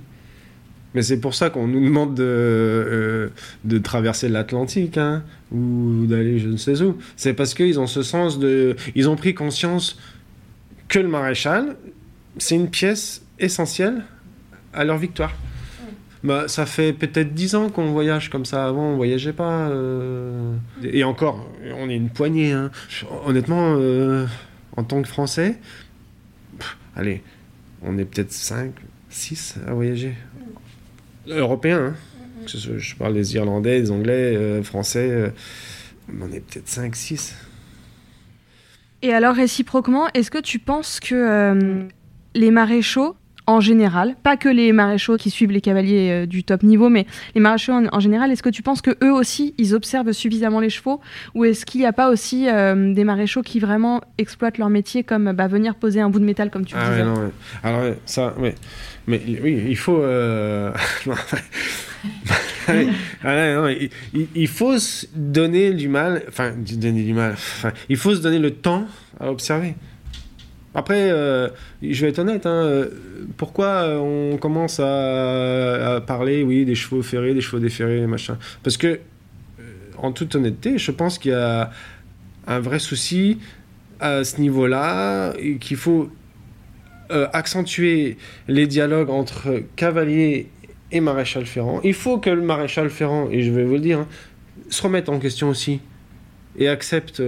[0.95, 3.29] Mais c'est pour ça qu'on nous demande de, euh,
[3.63, 6.97] de traverser l'Atlantique hein, ou d'aller je ne sais où.
[7.15, 8.75] C'est parce qu'ils ont ce sens de.
[8.95, 9.99] Ils ont pris conscience
[10.87, 11.75] que le maréchal,
[12.37, 14.03] c'est une pièce essentielle
[14.73, 15.33] à leur victoire.
[16.23, 18.65] Bah, ça fait peut-être dix ans qu'on voyage comme ça.
[18.67, 19.69] Avant, on voyageait pas.
[19.69, 22.51] euh, Et encore, on est une poignée.
[22.51, 22.71] hein.
[23.25, 24.25] Honnêtement, euh,
[24.75, 25.59] en tant que Français,
[26.57, 27.21] pff, allez,
[27.83, 28.71] on est peut-être 5,
[29.09, 30.15] 6 à voyager.
[31.37, 31.95] Européens, hein.
[32.47, 35.09] Je parle des Irlandais, des Anglais, euh, Français.
[35.11, 35.29] euh,
[36.21, 37.35] on est peut-être 5, 6.
[39.01, 41.83] Et alors réciproquement, est-ce que tu penses que euh,
[42.35, 43.15] les maréchaux,
[43.49, 47.05] en général, pas que les maréchaux qui suivent les cavaliers euh, du top niveau, mais
[47.33, 50.59] les maréchaux en, en général, est-ce que tu penses que eux aussi, ils observent suffisamment
[50.59, 51.01] les chevaux,
[51.33, 55.03] ou est-ce qu'il n'y a pas aussi euh, des maréchaux qui vraiment exploitent leur métier
[55.03, 57.01] comme bah, venir poser un bout de métal, comme tu Ah disais?
[57.01, 57.31] ouais, non, ouais.
[57.63, 58.53] Alors, ça, ouais.
[59.07, 60.01] Mais oui, il faut.
[60.01, 60.71] euh.
[63.23, 63.67] Ah non,
[64.35, 66.23] il, faut se donner du mal.
[66.27, 67.33] Enfin, donner du mal.
[67.33, 68.85] Enfin, il faut se donner le temps
[69.19, 69.75] à observer.
[70.75, 71.49] Après, euh,
[71.81, 72.89] je vais être honnête, hein, euh,
[73.37, 73.97] pourquoi euh,
[74.33, 78.99] on commence à, parler, oui, des chevaux ferrés, des chevaux déferrés, machin Parce que,
[79.97, 81.71] en toute honnêteté, je pense qu'il y a
[82.47, 83.39] un vrai souci
[83.99, 86.09] à ce niveau-là, qu'il faut
[87.09, 90.49] accentuer les dialogues entre cavalier
[90.91, 91.81] et maréchal Ferrand.
[91.83, 94.07] Il faut que le maréchal Ferrand, et je vais vous le dire, hein,
[94.69, 95.81] se remette en question aussi
[96.57, 97.21] et accepte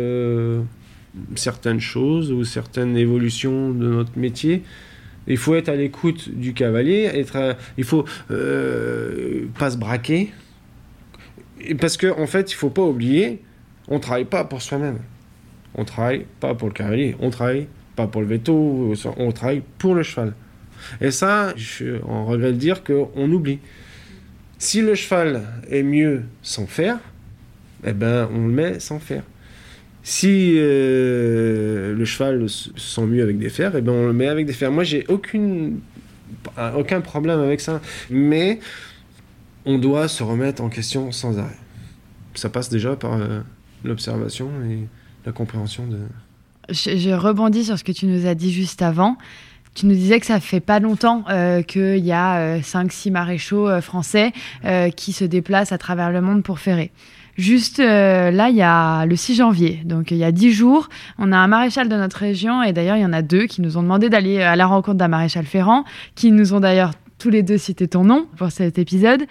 [1.35, 4.63] certaines choses ou certaines évolutions de notre métier.
[5.27, 7.25] Il faut être à l'écoute du cavalier,
[7.77, 10.31] il faut euh, pas se braquer.
[11.79, 13.41] Parce qu'en en fait, il faut pas oublier,
[13.87, 14.99] on travaille pas pour soi-même.
[15.75, 19.95] On travaille pas pour le cavalier, on travaille pas pour le veto, on travaille pour
[19.95, 20.33] le cheval.
[20.99, 23.59] Et ça, je, on regrette de dire qu'on oublie.
[24.57, 26.99] Si le cheval est mieux sans faire,
[27.85, 29.23] eh ben on le met sans faire.
[30.03, 34.13] Si euh, le cheval se se sent mieux avec des fers, eh ben on le
[34.13, 34.71] met avec des fers.
[34.71, 35.79] Moi, j'ai aucune,
[36.75, 37.81] aucun problème avec ça.
[38.09, 38.59] Mais
[39.65, 41.57] on doit se remettre en question sans arrêt.
[42.33, 43.41] Ça passe déjà par euh,
[43.83, 44.87] l'observation et
[45.25, 45.99] la compréhension de.
[46.69, 49.17] Je, rebondis sur ce que tu nous as dit juste avant.
[49.75, 54.33] Tu nous disais que ça fait pas longtemps euh, qu'il y a 5-6 maréchaux français
[54.97, 56.91] qui se déplacent à travers le monde pour ferrer.
[57.37, 60.89] Juste euh, là, il y a le 6 janvier, donc il y a 10 jours,
[61.17, 63.61] on a un maréchal de notre région, et d'ailleurs il y en a deux qui
[63.61, 67.29] nous ont demandé d'aller à la rencontre d'un maréchal ferrand, qui nous ont d'ailleurs tous
[67.29, 69.25] les deux cité ton nom pour cet épisode.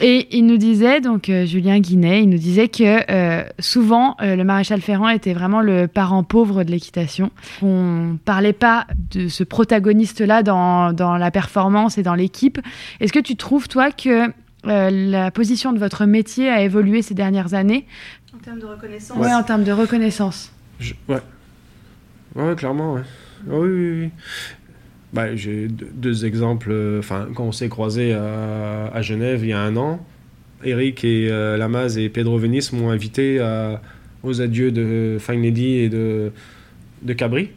[0.00, 4.36] Et il nous disait, donc euh, Julien Guinet, il nous disait que euh, souvent euh,
[4.36, 7.30] le maréchal Ferrand était vraiment le parent pauvre de l'équitation.
[7.62, 12.60] On parlait pas de ce protagoniste-là dans, dans la performance et dans l'équipe.
[13.00, 14.30] Est-ce que tu trouves, toi, que
[14.66, 17.86] euh, la position de votre métier a évolué ces dernières années
[18.34, 20.52] En termes de reconnaissance Ouais, en termes de reconnaissance.
[20.80, 21.20] Je- ouais.
[22.34, 23.02] Ouais, clairement, ouais.
[23.46, 24.10] Oui, oui, oui.
[25.12, 26.68] Bah, J'ai deux, exemples.
[26.70, 30.04] euh, Enfin, quand on s'est croisés à, à Genève il y a un an,
[30.64, 33.80] Eric et euh, Lamaze et Pedro Venice m'ont invité à-
[34.22, 36.32] aux adieux de Fine Lady et de,
[37.02, 37.50] de Cabri.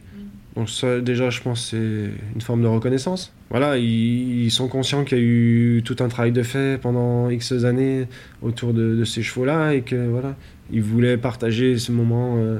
[0.60, 3.32] Donc ça, déjà, je pense c'est une forme de reconnaissance.
[3.48, 7.52] Voilà, ils, sont conscients qu'il y a eu tout un travail de fait pendant X
[7.64, 8.06] années
[8.42, 10.36] autour de, ces chevaux-là et que voilà,
[10.70, 12.58] ils voulaient partager ce moment euh,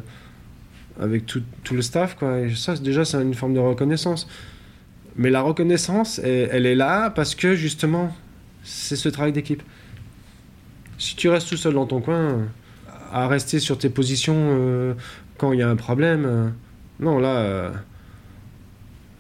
[0.99, 2.17] avec tout, le staff.
[2.17, 2.41] Quoi.
[2.41, 4.27] Et ça, déjà, c'est une forme de reconnaissance.
[5.17, 8.17] Mais la reconnaissance, elle, est là parce que justement,
[8.63, 9.63] c'est ce travail d'équipe.
[10.97, 12.49] Si tu restes tout seul dans ton coin,
[13.13, 14.95] à rester sur tes positions euh,
[15.37, 16.49] quand il y a un problème, euh,
[16.99, 17.73] non, là,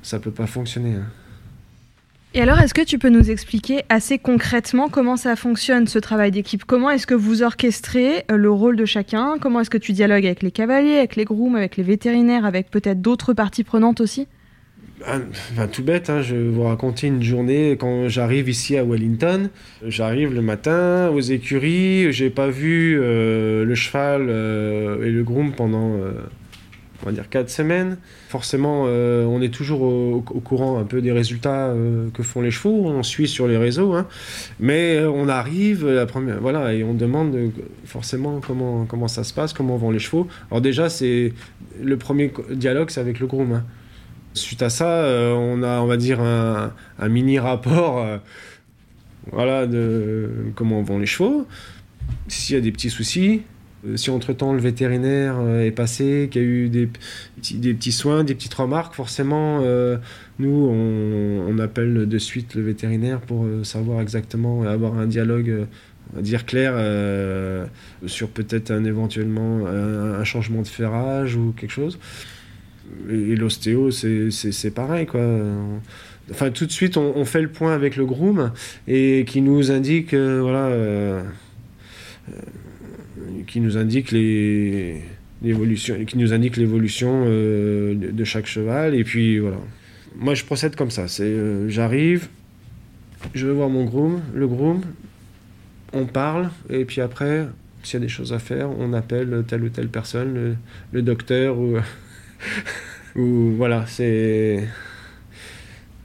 [0.02, 0.94] ça peut pas fonctionner.
[0.94, 1.06] hein.
[2.32, 6.30] Et alors, est-ce que tu peux nous expliquer assez concrètement comment ça fonctionne ce travail
[6.30, 6.64] d'équipe?
[6.64, 9.36] Comment est-ce que vous orchestrez euh, le rôle de chacun?
[9.40, 12.70] Comment est-ce que tu dialogues avec les cavaliers, avec les grooms, avec les vétérinaires, avec
[12.70, 14.28] peut-être d'autres parties prenantes aussi?
[15.02, 19.48] Enfin, tout bête, hein, je vais vous raconter une journée quand j'arrive ici à Wellington.
[19.86, 25.52] J'arrive le matin aux écuries, j'ai pas vu euh, le cheval euh, et le groom
[25.52, 26.12] pendant, euh,
[27.02, 27.98] on va dire, 4 semaines.
[28.28, 32.50] Forcément, euh, on est toujours au, courant un peu des résultats euh, que font les
[32.50, 34.06] chevaux, on suit sur les réseaux, hein.
[34.58, 37.36] mais euh, on arrive, la première, voilà, et on demande
[37.84, 40.28] forcément comment, comment ça se passe, comment vont les chevaux.
[40.50, 41.32] Alors déjà, c'est
[41.82, 43.52] le premier dialogue, c'est avec le groom.
[43.52, 43.64] hein.
[44.32, 48.06] Suite à ça, on a, on va dire, un, un mini rapport
[49.32, 51.48] voilà, de comment vont les chevaux.
[52.28, 53.42] S'il y a des petits soucis,
[53.96, 58.52] Si entre-temps le vétérinaire est passé, qu'il y a eu des, petits soins, des petites
[58.52, 59.62] remarques, forcément,
[60.38, 60.68] nous,
[61.48, 65.66] on, appelle de suite le vétérinaire pour savoir exactement, avoir un dialogue
[66.14, 66.74] dire clair
[68.04, 71.98] sur peut-être un éventuellement un, changement de ferrage ou quelque chose.
[73.08, 75.22] Et, l'ostéo, c'est pareil, quoi.
[76.30, 78.52] Enfin, tout de suite, on, fait le point avec le groom
[78.86, 81.22] et qui nous indique, voilà, euh,
[82.28, 82.32] euh,
[83.46, 84.10] qui nous indique
[85.42, 88.94] l'évolution, qui nous indique l'évolution euh, de, chaque cheval.
[88.94, 89.58] Et puis voilà.
[90.16, 91.08] Moi, je procède comme ça.
[91.08, 92.28] C'est, j'arrive,
[93.34, 94.82] je vais voir mon groom, le groom,
[95.92, 97.46] on parle et puis après,
[97.82, 100.56] s'il y a des choses à faire, on appelle telle ou telle personne,
[100.92, 101.76] le, docteur ou
[103.16, 104.64] ou voilà, c'est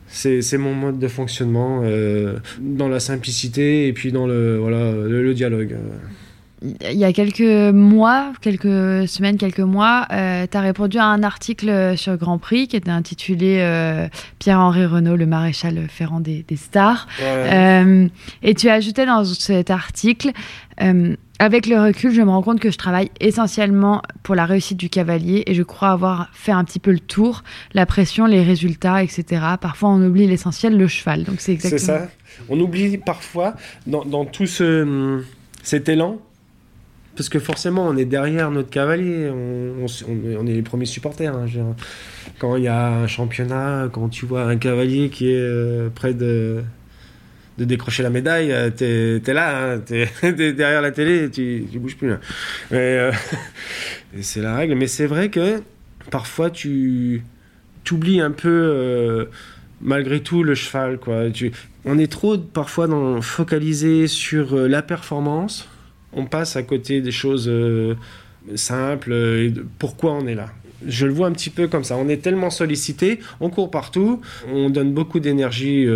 [0.07, 5.33] c'est mon mode de fonctionnement euh, dans la simplicité et puis dans le voilà le,
[5.33, 5.75] dialogue.
[6.91, 11.23] Il y a quelques mois, quelques semaines, quelques mois, euh, tu as répondu à un
[11.23, 14.07] article sur Grand Prix qui était intitulé euh,
[14.39, 17.07] Pierre-Henri Renault, le maréchal ferrand des, des stars.
[17.21, 20.31] et tu ajoutais dans cet article
[21.39, 24.89] avec le recul, je me rends compte que je travaille essentiellement pour la réussite du
[24.89, 29.03] cavalier et je crois avoir fait un petit peu le tour, la pression, les résultats,
[29.03, 29.41] etc.
[29.59, 31.23] Parfois, on oublie l'essentiel, le cheval.
[31.23, 31.79] Donc c'est exactement.
[31.79, 32.09] C'est ça.
[32.49, 35.21] On oublie parfois dans, tout ce,
[35.61, 36.19] cet élan,
[37.15, 41.35] parce que forcément, on est derrière notre cavalier, on, est les premiers supporters.
[41.35, 41.45] Hein,
[42.39, 46.13] quand il y a un championnat, quand tu vois un cavalier qui est euh, près
[46.13, 46.63] de
[47.57, 51.95] décrocher la médaille, euh, t'es es là, hein, t'es derrière la télé, tu, tu bouges
[51.95, 52.11] plus.
[52.73, 53.11] Euh,
[54.21, 54.75] c'est la règle.
[54.75, 55.61] Mais c'est vrai que
[56.11, 57.23] parfois tu
[57.91, 59.25] oublies un peu, euh,
[59.81, 60.99] malgré tout, le cheval.
[61.85, 65.69] On est trop parfois dans, focalisé sur la performance.
[66.15, 67.51] On passe à côté des choses
[68.55, 69.13] simples.
[69.13, 70.47] Et pourquoi on est là
[70.85, 71.95] je le vois un petit peu comme ça.
[71.95, 74.21] On est tellement sollicité, on court partout,
[74.53, 75.87] on donne beaucoup d'énergie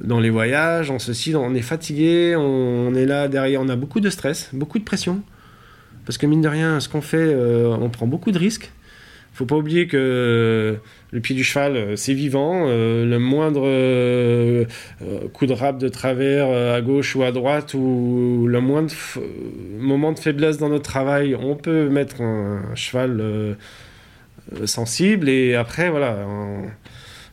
[0.00, 4.00] dans les voyages, on ceci, on est fatigué, on, est là derrière, on a beaucoup
[4.00, 5.22] de stress, beaucoup de pression.
[6.04, 8.72] Parce que mine de rien, ce qu'on fait, euh, on prend beaucoup de risques.
[9.32, 10.76] Faut pas oublier que
[11.10, 12.64] le pied du cheval, euh, c'est vivant.
[12.66, 13.62] Euh, le moindre
[15.32, 18.92] coup de râpe de travers à gauche ou à droite, ou le moindre
[19.78, 23.56] moment de faiblesse dans notre travail, on peut mettre un, cheval
[24.64, 25.28] sensible.
[25.28, 26.26] Et après, voilà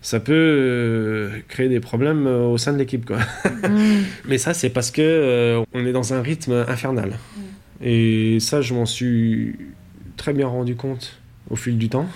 [0.01, 3.05] ça peut euh, créer des problèmes euh, au sein de l'équipe.
[3.05, 3.17] Quoi.
[3.17, 4.03] Mm.
[4.27, 7.09] Mais ça, c'est parce que euh, on est dans un rythme infernal.
[7.09, 7.41] Mm.
[7.81, 9.55] Et ça, je m'en suis
[10.17, 12.07] très bien rendu compte au fil du temps.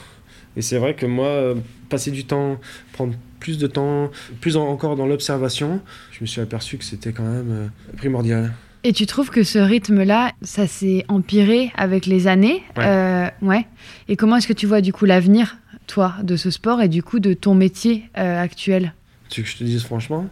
[0.56, 1.56] Et c'est vrai que moi,
[1.90, 2.60] passer du temps,
[2.92, 5.82] prendre plus de temps, plus encore dans l'observation,
[6.12, 8.54] je me suis aperçu que c'était quand même primordial.
[8.84, 13.32] Et tu trouves que ce rythme-là, ça s'est empiré avec les années ouais.
[13.42, 13.66] ouais.
[14.10, 15.58] Et comment est-ce que tu vois du coup l'avenir
[15.88, 18.94] toi, de ce sport et du coup de ton métier euh, actuel?
[19.30, 20.28] Tu veux que je te dise franchement?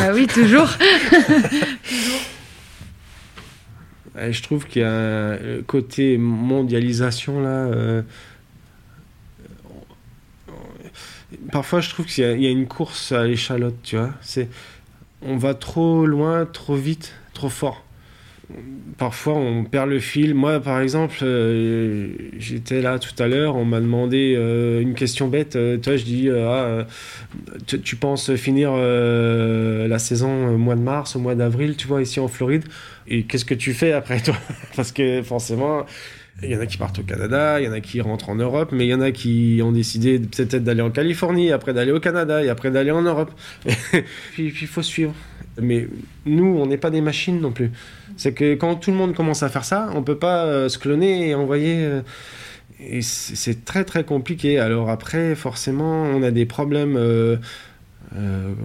[0.00, 0.68] Ah oui, toujours.
[4.16, 7.66] je trouve qu'il y a un côté mondialisation là.
[7.66, 8.02] Euh,
[11.52, 14.10] parfois, je trouve qu'il y, a une course à l'échalote, tu vois.
[14.20, 14.48] C'est,
[15.22, 17.84] on va trop loin, trop vite, trop fort
[18.98, 20.34] parfois on perd le fil.
[20.34, 25.28] Moi, par exemple, euh, j'étais là tout à l'heure, on m'a demandé euh, une question
[25.28, 25.56] bête.
[25.56, 26.86] Euh, toi, je dis, ah,
[27.66, 32.20] tu, penses finir la saison au mois de mars, au mois d'avril, tu vois, ici
[32.20, 32.64] en Floride
[33.06, 34.36] Et qu'est-ce que tu fais après, toi?
[34.76, 35.84] Parce que forcément.
[36.42, 38.34] Il y en a qui partent au Canada, il y en a qui rentrent en
[38.34, 41.92] Europe, mais il y en a qui ont décidé peut-être d'aller en Californie, après d'aller
[41.92, 43.30] au Canada et après d'aller en Europe.
[44.32, 45.14] puis il faut suivre.
[45.60, 45.86] Mais
[46.26, 47.70] nous, on n'est pas des machines non plus.
[48.16, 50.78] C'est que quand tout le monde commence à faire ça, on peut pas euh, se
[50.78, 51.76] cloner et envoyer.
[51.78, 52.00] Euh,
[53.00, 54.58] c'est très très compliqué.
[54.58, 57.36] Alors après, forcément, on a des problèmes euh,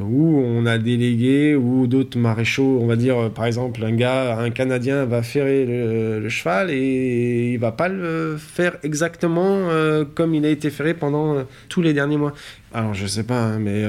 [0.01, 2.79] où on a délégué ou d'autres maréchaux.
[2.81, 7.59] On va dire, par exemple, un gars, un Canadien va ferrer le, cheval et il
[7.59, 9.69] va pas le faire exactement
[10.15, 12.33] comme il a été ferré pendant tous les derniers mois.
[12.73, 13.85] Alors je sais pas, hein, mais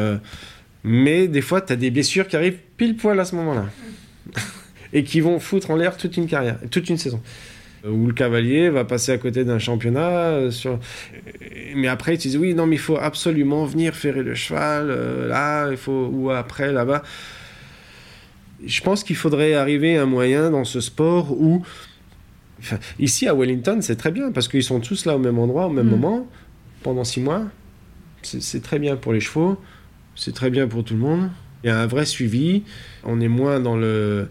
[0.84, 3.66] mais des fois, tu as des blessures qui arrivent pile poil à ce moment-là.
[4.92, 7.20] et qui vont foutre en l'air toute une carrière, toute une saison.
[7.84, 10.08] Euh, où le cavalier va passer à côté d'un championnat.
[10.08, 10.78] Euh, sur...
[11.74, 15.28] Mais après, tu dis oui, non, mais il faut absolument venir ferrer le cheval, euh,
[15.28, 16.10] là, il faut...
[16.12, 17.02] ou après, là-bas.
[18.64, 21.64] Je pense qu'il faudrait arriver à un moyen dans ce sport où.
[22.98, 25.70] ici à Wellington, c'est très bien parce qu'ils sont tous là au même endroit, au
[25.70, 25.90] même mm.
[25.90, 26.28] moment,
[26.82, 27.44] pendant six mois.
[28.22, 29.58] C'est très bien pour les chevaux
[30.20, 31.30] c'est très bien pour tout le monde.
[31.64, 32.62] Il y a un vrai suivi.
[33.04, 34.28] On est moins dans le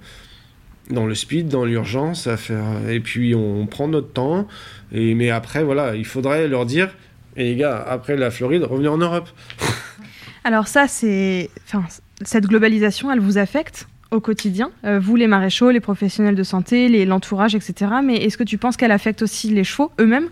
[0.91, 2.87] dans le speed, dans l'urgence, à faire.
[2.87, 4.47] Et puis on prend notre temps.
[4.91, 6.95] Et mais après, voilà, il faudrait leur dire,
[7.35, 9.29] et les gars, après la Floride, revenez en Europe.
[10.43, 11.83] Alors ça, c'est, enfin,
[12.21, 16.87] cette globalisation, elle vous affecte au quotidien, euh, vous les maréchaux, les professionnels de santé,
[16.87, 17.91] les, l'entourage, etc.
[18.03, 20.29] Mais est-ce que tu penses qu'elle affecte aussi les chevaux eux-mêmes?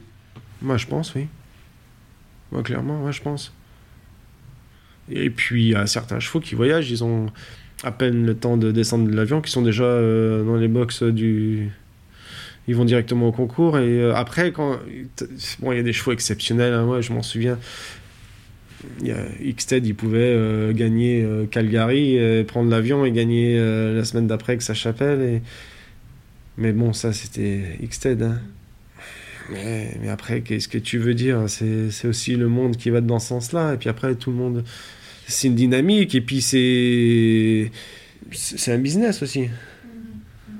[0.62, 1.28] Moi, je pense, oui.
[2.52, 3.54] Moi, clairement, moi, je pense.
[5.12, 7.28] Et puis, il y a certains chevaux qui voyagent, ils ont
[7.84, 11.04] à peine le temps de descendre de l'avion, qui sont déjà euh, dans les box
[11.04, 11.70] du.
[12.68, 13.78] Ils vont directement au concours.
[13.78, 14.80] Et euh, après, quand.
[15.60, 17.58] Bon, il y a des chevaux exceptionnels, hein, moi, je m'en souviens.
[19.02, 24.28] Il y a Xted, il pouvait euh, gagner Calgary, prendre l'avion et gagner la semaine
[24.28, 25.42] d'après avec sa chapelle.
[26.58, 28.22] Mais bon, ça, c'était Xted.
[28.22, 28.40] Hein.
[29.50, 31.46] Mais, après, qu'est-ce que tu veux dire?
[31.48, 33.74] C'est aussi le monde qui va dans ce sens-là.
[33.74, 34.64] Et puis après, tout le monde.
[35.28, 36.16] C'est une dynamique.
[36.16, 37.72] Et puis, c'est.
[38.32, 39.50] C'est un business aussi.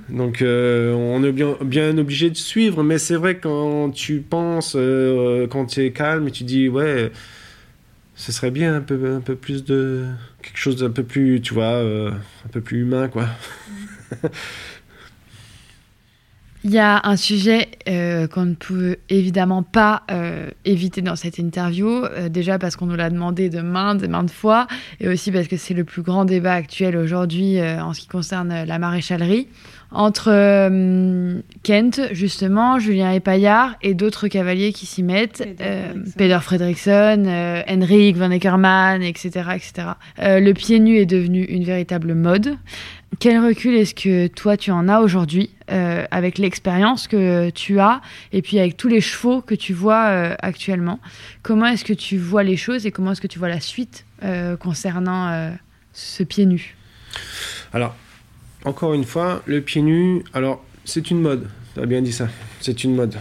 [0.08, 2.82] Donc, euh, on est bien, bien, obligé de suivre.
[2.82, 7.10] Mais c'est vrai, quand tu penses, euh, quand tu es calme, tu dis, ouais,
[8.14, 10.06] ce serait bien un peu, un peu plus de.
[10.42, 13.28] quelque chose d'un peu plus, tu vois, euh, un peu plus humain, quoi.
[16.64, 21.38] Il y a un sujet euh, qu'on ne peut évidemment pas euh, éviter dans cette
[21.38, 24.66] interview, euh, déjà parce qu'on nous l'a demandé de maintes et maintes fois,
[24.98, 28.64] et aussi parce que c'est le plus grand débat actuel aujourd'hui en ce qui concerne
[28.64, 29.46] la maréchalerie,
[29.90, 30.30] entre
[31.62, 35.46] Kent, justement, Julien Epaillard et d'autres cavaliers qui s'y mettent,
[36.16, 37.24] Peter Fredrickson,
[37.68, 39.50] Henrik Van Eckermann, etc.
[39.54, 39.88] etc.
[40.18, 42.56] le pied nu est devenu une véritable mode.
[43.20, 48.00] Quel recul est-ce que toi tu en as aujourd'hui euh, avec l'expérience que tu as
[48.32, 51.00] et puis avec tous les chevaux que tu vois euh, actuellement?
[51.42, 54.04] Comment est-ce que tu vois les choses et comment est-ce que tu vois la suite
[54.22, 55.52] euh, concernant
[55.92, 56.76] ce pied nu?
[57.72, 57.96] Alors,
[58.64, 62.28] encore une fois, le pied nu, alors c'est une mode, tu as bien dit ça,
[62.60, 63.16] c'est une mode.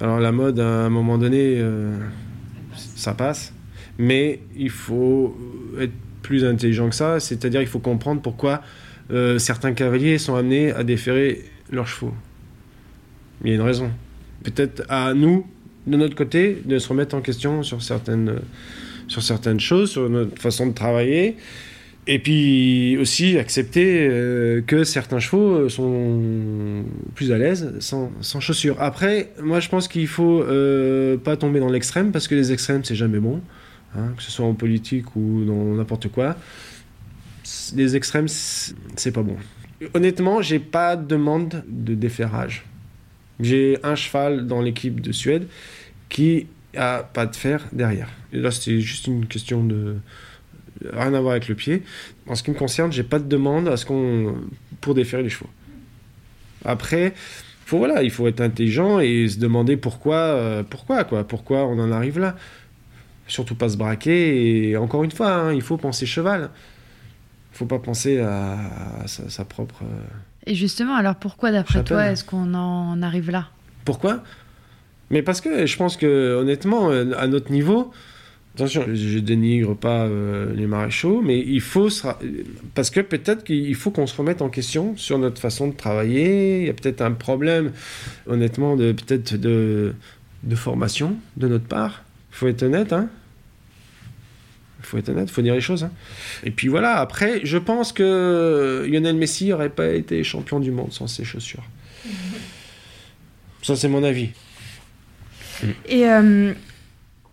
[0.00, 1.62] Alors la mode, à un moment donné,
[2.74, 3.52] ça passe,
[3.98, 5.36] mais il faut
[5.78, 5.92] être
[6.26, 8.62] plus intelligent que ça, c'est-à-dire il faut comprendre pourquoi
[9.12, 12.12] euh, certains cavaliers sont amenés à déférer leurs chevaux.
[13.44, 13.90] Il y a une raison.
[14.42, 15.46] Peut-être à nous,
[15.86, 18.40] de notre côté, de se remettre en question sur certaines,
[19.06, 21.36] sur certaines choses, sur notre façon de travailler.
[22.08, 26.84] Et puis aussi accepter euh, que certains chevaux sont
[27.16, 28.76] plus à l'aise sans, sans, chaussures.
[28.78, 32.84] Après, moi je pense qu'il faut euh, pas tomber dans l'extrême parce que les extrêmes
[32.84, 33.40] c'est jamais bon.
[33.96, 36.36] Hein, que ce soit en politique ou dans n'importe quoi.
[37.74, 39.36] Les extrêmes, c'est pas bon.
[39.94, 42.64] Honnêtement, j'ai pas de demande de déferrage.
[43.40, 45.46] J'ai un cheval dans l'équipe de Suède
[46.08, 48.08] qui a pas de fer derrière.
[48.32, 49.96] Et là, c'est juste une question de
[50.92, 51.82] rien à voir avec le pied.
[52.26, 54.34] En ce qui me concerne, j'ai pas de demande à ce qu'on
[54.80, 55.50] pour déferrer les chevaux.
[56.64, 57.14] Après,
[57.64, 61.78] faut voilà, il faut être intelligent et se demander pourquoi, euh, pourquoi quoi, pourquoi on
[61.78, 62.36] en arrive là
[63.26, 64.70] surtout pas se braquer.
[64.70, 66.50] Et encore une fois, hein, il faut penser cheval.
[67.52, 68.56] Il faut pas penser à,
[69.06, 69.82] sa, sa, propre.
[69.82, 70.04] Euh,
[70.46, 73.48] et justement, alors pourquoi, d'après toi, est-ce qu'on en arrive là?
[73.84, 74.22] Pourquoi?
[75.10, 77.92] Mais parce que je pense que, honnêtement, euh, à notre niveau,
[78.54, 81.88] attention, je dénigre pas euh, les maréchaux, mais il faut.
[81.88, 82.06] Se...
[82.74, 86.60] Parce que peut-être qu'il faut qu'on se remette en question sur notre façon de travailler.
[86.60, 87.72] Il y a peut-être un problème,
[88.26, 89.94] honnêtement, de peut-être de,
[90.42, 92.02] de formation de notre part
[92.36, 93.08] faut être honnête, hein.
[94.82, 95.84] faut être honnête, faut dire les choses.
[95.84, 95.90] Hein.
[96.44, 100.92] Et puis voilà, après, je pense que Lionel Messi n'aurait pas été champion du monde
[100.92, 101.64] sans ses chaussures.
[103.62, 104.28] Ça, c'est mon avis.
[105.88, 106.52] Et euh,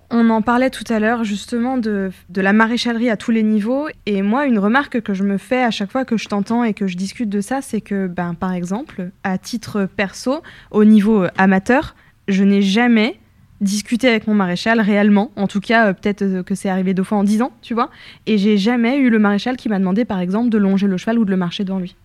[0.10, 3.89] on en parlait tout à l'heure, justement, de, de, la maréchalerie à tous les niveaux.
[4.06, 6.74] Et moi, une remarque que je me fais à chaque fois que je t'entends et
[6.74, 11.26] que je discute de ça, c'est que, ben, par exemple, à titre perso, au niveau
[11.38, 11.94] amateur,
[12.30, 13.20] je n'ai jamais
[13.63, 15.32] discuter avec mon maréchal réellement.
[15.36, 17.73] En tout cas, euh, peut-être euh, que c'est arrivé deux fois en dix ans, tu
[17.73, 17.89] vois.
[18.26, 21.19] Et j'ai jamais eu le maréchal qui m'a demandé, par exemple, de longer le cheval
[21.19, 21.95] ou de le marcher devant lui.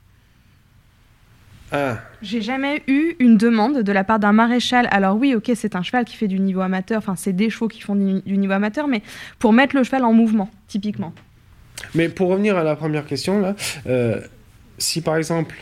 [1.71, 1.99] Ah.
[2.23, 4.89] J'ai jamais eu une demande de la part d'un maréchal.
[4.91, 7.69] Alors oui, ok, c'est un cheval qui fait du niveau amateur, enfin c'est des chevaux
[7.69, 9.03] qui font du, niveau amateur, mais
[9.39, 11.13] pour mettre le cheval en mouvement, typiquement.
[11.95, 13.55] Mais pour revenir à la première question, là,
[13.87, 14.19] euh,
[14.79, 15.57] si par exemple,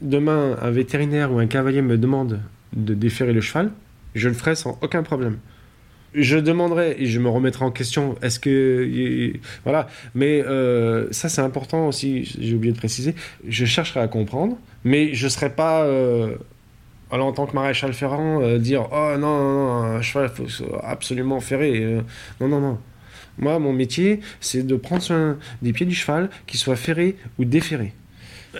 [0.00, 2.40] demain, un vétérinaire ou un cavalier me demande
[2.74, 3.70] de déférer le cheval,
[4.14, 5.38] je le ferai sans aucun problème.
[6.14, 8.16] Je demanderai et je me remettrai en question.
[8.22, 9.32] Est-ce que
[9.64, 12.24] voilà, mais euh, ça c'est important aussi.
[12.40, 13.14] J'ai oublié de préciser.
[13.46, 16.36] Je chercherai à comprendre, mais je serai pas euh,
[17.10, 20.46] alors en tant que maréchal ferrant euh, dire oh non non non un cheval faut
[20.82, 21.98] absolument ferré.
[22.40, 22.78] non non non.
[23.36, 27.44] Moi mon métier c'est de prendre soin des pieds du cheval, qu'il soit ferré ou
[27.44, 27.92] déferré.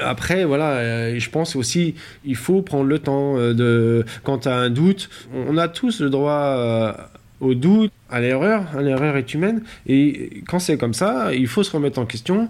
[0.01, 4.05] Après, voilà, euh, je pense aussi, il faut prendre le temps euh, de.
[4.22, 6.93] Quand tu as un doute, on a tous le droit euh,
[7.41, 8.64] au doute, à l'erreur.
[8.74, 9.62] Hein, l'erreur est humaine.
[9.86, 12.49] Et quand c'est comme ça, il faut se remettre en question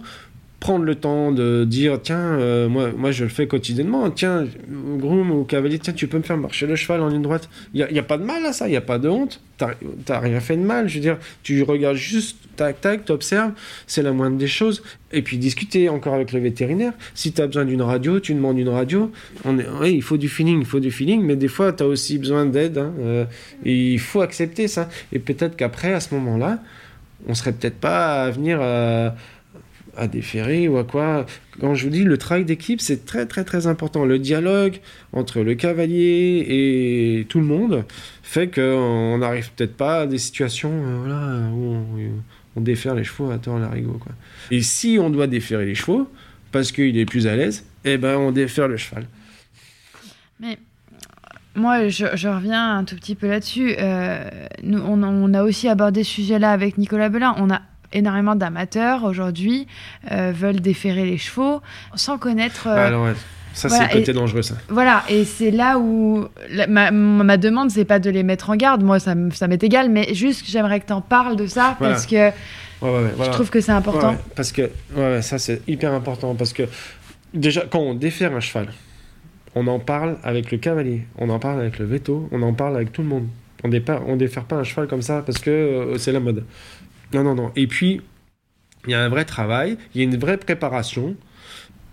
[0.61, 5.31] prendre le temps de dire tiens euh, moi moi je le fais quotidiennement tiens groom
[5.31, 7.49] ou cavalier tiens tu peux me faire marcher le cheval en ligne droite.
[7.75, 9.41] Il y, a pas de mal à ça il y a pas de honte.
[9.57, 13.53] T'as rien fait de mal je veux dire tu regardes juste tac tac t'observes
[13.87, 14.83] c'est la moindre des choses.
[15.13, 16.93] Et puis discuter encore avec le vétérinaire.
[17.15, 19.13] Si tu as besoin d'une radio tu demandes une radio.
[19.45, 21.87] On est, il faut du feeling il faut du feeling mais des fois tu as
[21.87, 23.25] aussi besoin d'aide hein, euh,
[23.65, 24.89] il faut accepter ça.
[25.13, 26.59] Et peut-être qu'après à ce moment là
[27.27, 29.11] on serait peut-être pas à venir euh,
[29.99, 31.27] à déférer ou à quoi.
[31.61, 34.05] Quand je vous dis le travail d'équipe, c'est très très très important.
[34.05, 34.79] Le dialogue
[35.13, 37.85] entre le cavalier et tout le monde
[38.23, 41.77] fait qu'on n'arrive peut-être pas à des situations euh, où
[42.57, 43.99] on, défère les chevaux à tort l'arigot.
[44.01, 44.13] Quoi.
[44.51, 46.11] Et si on doit déférer les chevaux,
[46.51, 49.07] parce qu'il est plus à l'aise, eh ben on défère le cheval.
[50.41, 50.59] Mais
[51.55, 53.75] moi, je, reviens un tout petit peu là-dessus.
[53.79, 54.29] Euh,
[54.63, 57.35] nous, on, on, a aussi abordé ce sujet-là avec Nicolas Belin.
[57.39, 57.63] On a
[57.93, 59.67] énormément d'amateurs aujourd'hui
[60.13, 61.61] euh, veulent déférer les chevaux
[61.95, 62.67] sans connaître.
[62.67, 63.15] Euh, alors, ouais.
[63.55, 64.55] Ça, c'est peut-être dangereux, ça.
[64.69, 66.29] Voilà, et c'est là où
[66.69, 68.85] ma, ma, demande, c'est pas de les mettre en garde.
[68.85, 72.07] Moi, ça, ça m'est égal, mais juste j'aimerais que tu en parles de ça parce
[72.07, 72.31] que
[72.81, 74.17] je trouve que c'est important.
[74.37, 76.65] parce que, ouais, ça, c'est hyper important parce que
[77.35, 78.69] déjà, quand on défère un cheval,
[79.55, 82.77] on en parle avec le cavalier, on en parle avec le veto, on en parle
[82.77, 83.27] avec tout le monde.
[83.65, 86.45] On ne on défère pas un cheval comme ça parce que euh, c'est la mode.
[87.13, 87.53] Non, non, non.
[87.57, 88.03] Et puis,
[88.87, 91.17] il y a un vrai travail, il y a une vraie préparation.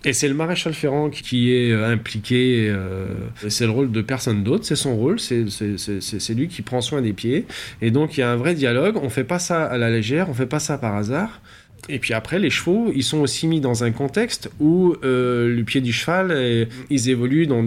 [0.05, 2.68] Et c'est le maréchal Ferrand qui est euh, impliqué.
[2.70, 3.07] Euh,
[3.49, 7.13] c'est le rôle de personne d'autre, c'est son rôle, c'est lui qui prend soin des
[7.13, 7.45] pieds.
[7.82, 8.97] Et donc il y a un vrai dialogue.
[9.01, 11.41] On fait pas ça à la légère, on fait pas ça par hasard.
[11.89, 15.63] Et puis après, les chevaux, ils sont aussi mis dans un contexte où euh, le
[15.63, 17.66] pied du cheval, ils évoluent dans,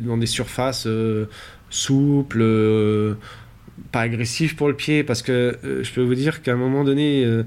[0.00, 0.86] dans des surfaces
[1.68, 2.44] souples
[3.92, 6.84] pas agressif pour le pied, parce que euh, je peux vous dire qu'à un moment
[6.84, 7.44] donné, euh,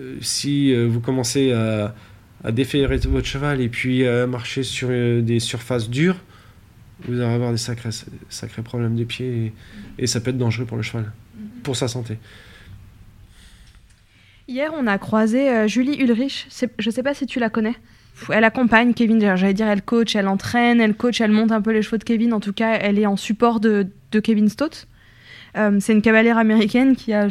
[0.00, 1.94] euh, si vous commencez à,
[2.44, 6.16] à déférer votre cheval et puis à marcher sur des surfaces dures,
[7.04, 7.90] vous allez avoir des sacrés,
[8.28, 9.52] sacrés problèmes de pied
[9.98, 11.12] et, ça peut être dangereux pour le cheval,
[11.62, 12.18] pour sa santé.
[14.46, 16.48] Hier, on a croisé Julie Ulrich.
[16.78, 17.74] Je ne sais pas si tu la connais.
[18.28, 21.72] Elle accompagne Kevin, j'allais dire, elle coach, elle entraîne, elle coach, elle monte un peu
[21.72, 22.32] les chevaux de Kevin.
[22.32, 24.86] En tout cas, elle est en support de, de Kevin Stott.
[25.56, 27.28] Euh, c'est une cavalière américaine qui a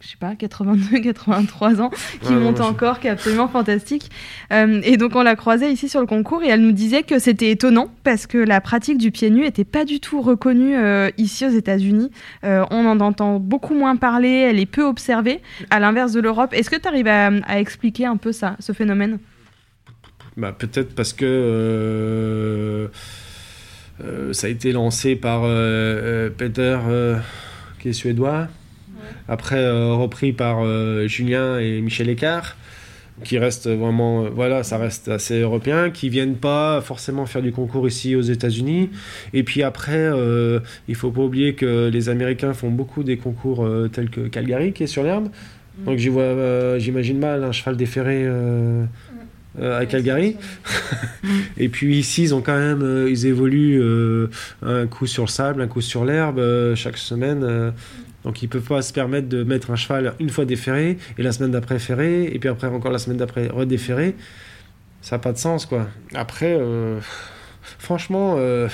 [0.00, 4.10] je sais pas, 82, 83 ans, qui monte encore, qui est absolument fantastique.
[4.52, 7.18] Euh, et donc on l'a croisée ici sur le concours et elle nous disait que
[7.18, 11.08] c'était étonnant parce que la pratique du pied nu n'était pas du tout reconnue euh,
[11.16, 12.10] ici aux États-Unis.
[12.42, 16.52] on en entend beaucoup moins parler, elle est peu observée, à l'inverse de l'Europe.
[16.52, 19.18] Est-ce que tu arrives à, à, expliquer un peu ça, ce phénomène?
[20.36, 22.90] Bah, Peut-être parce que
[24.32, 25.42] ça a été lancé par
[26.36, 26.78] Peter
[27.84, 28.48] qui est suédois.
[29.28, 32.56] Après, euh, repris par euh, Julien et Michel Écart,
[33.24, 37.52] qui reste vraiment, euh, voilà, ça reste assez européen, qui viennent pas forcément faire du
[37.52, 38.88] concours ici aux États-Unis.
[39.34, 40.10] Et puis après,
[40.88, 44.84] il faut pas oublier que les Américains font beaucoup des concours tels que Calgary, qui
[44.84, 45.28] est sur l'herbe.
[45.80, 45.84] Mm.
[45.84, 48.26] Donc j'y vois, j'imagine mal un cheval déféré.
[49.60, 50.36] À Calgary.
[51.56, 53.82] et puis ici, ils ont quand même, ils évoluent
[54.62, 57.72] un coup sur le sable, un coup sur l'herbe chaque semaine.
[58.24, 61.32] Donc ils peuvent pas se permettre de mettre un cheval une fois déféré et la
[61.32, 64.16] semaine d'après ferré et puis après encore la semaine d'après redéféré.
[65.02, 65.86] Ça n'a pas de sens quoi.
[66.14, 66.98] Après, euh,
[67.78, 68.68] franchement, euh,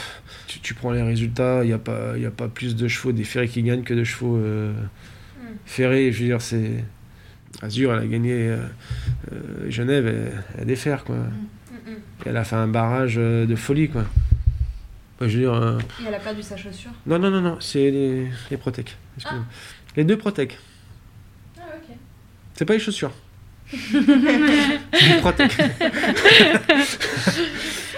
[0.46, 3.64] tu, prends les résultats, il n'y a, pas, a pas plus de chevaux déférés qui
[3.64, 5.46] gagnent que de chevaux euh, mm.
[5.66, 6.12] ferrés.
[6.12, 6.84] Je veux dire, c'est.
[7.62, 8.56] Azur, elle a gagné
[9.68, 11.16] Genève, elle, défère quoi.
[11.16, 11.94] Mm, mm,
[12.26, 14.04] elle a fait un barrage de folie quoi.
[15.20, 16.92] je veux dire, Et elle a perdu sa chaussure?
[17.06, 18.96] Non, non, non, non, c'est les, les Protec.
[19.24, 19.34] Ah.
[19.96, 20.58] Les deux Protec.
[21.58, 21.96] Ah, ok.
[22.54, 23.12] C'est pas les chaussures.
[23.72, 25.52] les Protec.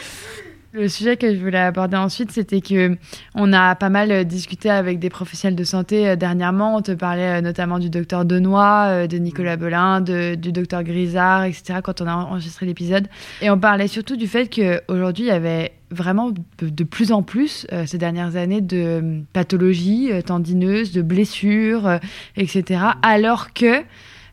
[0.75, 2.97] Le sujet que je voulais aborder ensuite, c'était que
[3.35, 6.77] on a pas mal discuté avec des professionnels de santé euh, dernièrement.
[6.77, 10.83] On te parlait euh, notamment du docteur Denoy, euh, de Nicolas Belin, de, du docteur
[10.83, 11.81] Grisard, etc.
[11.85, 13.09] Quand on a enregistré l'épisode,
[13.43, 17.67] et on parlait surtout du fait qu'aujourd'hui il y avait vraiment de, plus en plus
[17.85, 21.99] ces dernières années de pathologies tendineuses, de blessures,
[22.39, 22.81] etc.
[23.03, 23.83] Alors que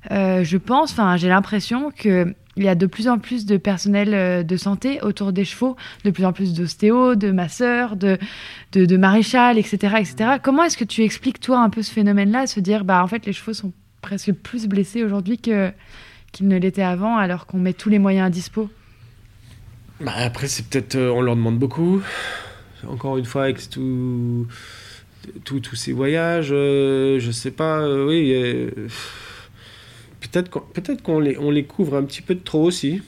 [0.09, 4.13] je pense, enfin j'ai l'impression que il y a de plus en plus de personnel
[4.13, 8.17] euh, de santé autour des chevaux, de plus en plus d'ostéos, de masseurs, de,
[8.73, 10.15] de, maréchal, etc., etc.
[10.43, 13.25] Comment est-ce que tu expliques, toi, un peu ce phénomène-là, se dire, bah, en fait,
[13.25, 15.73] les chevaux sont presque plus blessés aujourd'hui qu'ils
[16.41, 18.69] ne l'étaient avant, alors qu'on met tous les moyens à dispo?
[20.01, 20.95] Bah, après, c'est peut-être.
[20.95, 22.01] Euh, on leur demande beaucoup.
[22.87, 24.47] Encore une fois, avec tout.
[25.43, 28.33] Tous ces voyages, euh, je sais pas, euh, oui.
[30.31, 33.01] Peut-être qu'on peut qu'on les, on les couvre un petit peu de trop aussi.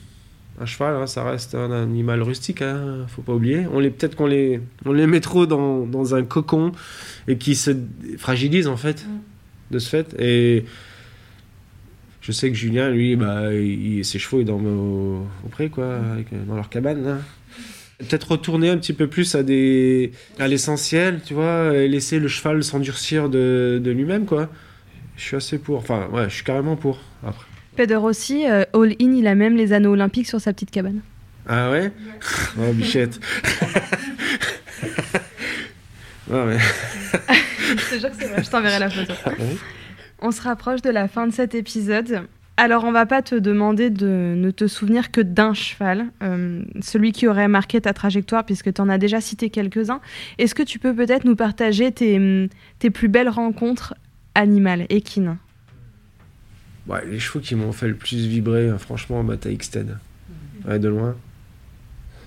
[0.60, 3.66] Un cheval, hein, ça reste un animal rustique, hein, faut pas oublier.
[3.72, 6.72] On les peut-être qu'on les, on les met trop dans, dans, un cocon
[7.28, 7.72] et qui se
[8.18, 9.74] fragilise en fait, mm.
[9.74, 10.16] de ce fait.
[10.20, 10.66] Et
[12.22, 13.50] je sais que Julien, lui, bah,
[14.04, 16.00] ses chevaux, ils dorment au, pré, quoi,
[16.48, 17.04] dans leur cabane.
[17.04, 17.18] Là.
[17.98, 22.28] Peut-être retourner un petit peu plus à, des, à l'essentiel, tu vois, et laisser le
[22.28, 24.50] cheval s'endurcir de, de lui-même, quoi.
[25.22, 25.78] Je suis assez pour.
[25.78, 27.00] Enfin, ouais, je suis carrément pour.
[27.24, 27.46] Après.
[27.76, 31.02] Peder aussi, euh, All In, il a même les anneaux olympiques sur sa petite cabane.
[31.48, 31.92] Ah ouais?
[32.60, 33.20] Oh, bichette.
[36.28, 36.58] ouais, mais...
[36.58, 39.14] je que c'est vrai, je t'enverrai la photo.
[39.26, 39.32] Ah
[40.24, 42.24] on se rapproche de la fin de cet épisode.
[42.58, 47.12] Alors, on va pas te demander de ne te souvenir que d'un cheval, euh, celui
[47.12, 50.02] qui aurait marqué ta trajectoire, puisque tu en as déjà cité quelques-uns.
[50.38, 52.50] Est-ce que tu peux peut-être nous partager tes,
[52.94, 53.96] plus belles rencontres
[54.36, 55.38] animales, équines
[56.88, 59.98] ouais, Les chevaux qui m'ont fait le plus vibrer, hein, franchement, bah, t'as Xted.
[60.68, 61.16] Ouais, de loin.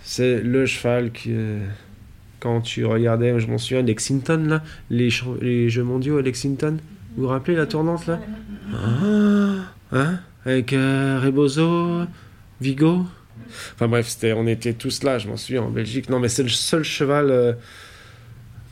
[0.03, 1.35] C'est le cheval qui.
[2.41, 5.09] quand tu regardais, je m'en souviens, Lexington, là, les,
[5.41, 6.79] les Jeux mondiaux à Lexington.
[7.17, 8.21] Vous vous rappelez la tournante là?
[8.75, 10.19] Ah, hein?
[10.45, 12.07] Avec euh, Rebozo,
[12.61, 13.07] Vigo?
[13.75, 16.09] Enfin bref, c'était, on était tous là, je m'en souviens, en Belgique.
[16.11, 17.31] Non, mais c'est le seul cheval.
[17.31, 17.53] Euh,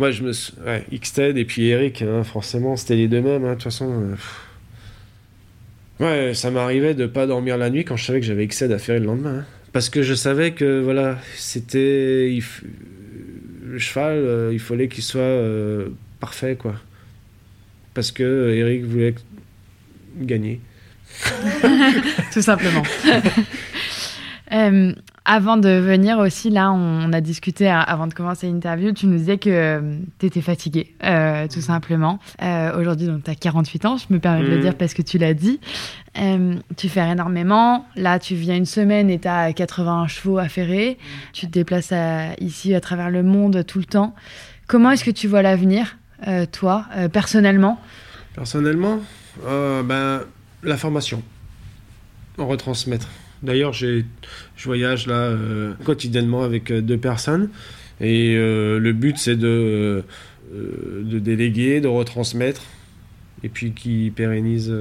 [0.03, 0.53] moi, je me suis.
[0.67, 4.17] Ouais, Xted et puis Eric, hein, forcément, c'était les deux mêmes, hein, de toute façon.
[6.01, 8.73] Euh, ouais, ça m'arrivait de pas dormir la nuit quand je savais que j'avais Xted
[8.73, 9.39] à faire le lendemain.
[9.41, 9.45] Hein.
[9.73, 12.39] Parce que je savais que, voilà, c'était.
[13.65, 15.41] Le cheval, il fallait qu'il soit
[16.21, 16.75] parfait, quoi
[17.95, 19.15] parce que euh, Eric voulait
[20.19, 20.61] gagner.
[22.33, 22.83] Tout simplement.
[25.29, 28.93] Euh, avant de venir aussi, là, on, a discuté avant de commencer l'interview.
[28.93, 30.95] Tu nous disais que euh, tu étais fatigué,
[31.53, 32.19] tout simplement.
[32.79, 34.61] Aujourd'hui, donc, tu as 48 ans, je me permets de le mm.
[34.61, 35.61] dire parce que tu l'as dit.
[36.77, 37.87] tu fais énormément.
[37.97, 40.99] Là, tu viens une semaine et tu as 80 chevaux à ferrer.
[41.33, 41.93] Tu te déplaces
[42.41, 44.15] ici à travers le monde tout le temps.
[44.67, 45.97] Comment est-ce que tu vois l'avenir
[46.27, 47.79] euh, toi, euh, personnellement?
[48.35, 49.01] Personnellement,
[49.45, 50.23] euh, ben,
[50.63, 51.23] la formation,
[52.39, 53.09] en retransmettre.
[53.43, 54.05] D'ailleurs, je
[54.65, 55.37] voyage là
[55.85, 57.49] quotidiennement avec deux personnes.
[58.01, 60.05] Et le but c'est de,
[60.53, 62.63] déléguer, de retransmettre
[63.43, 64.73] et puis qui pérennise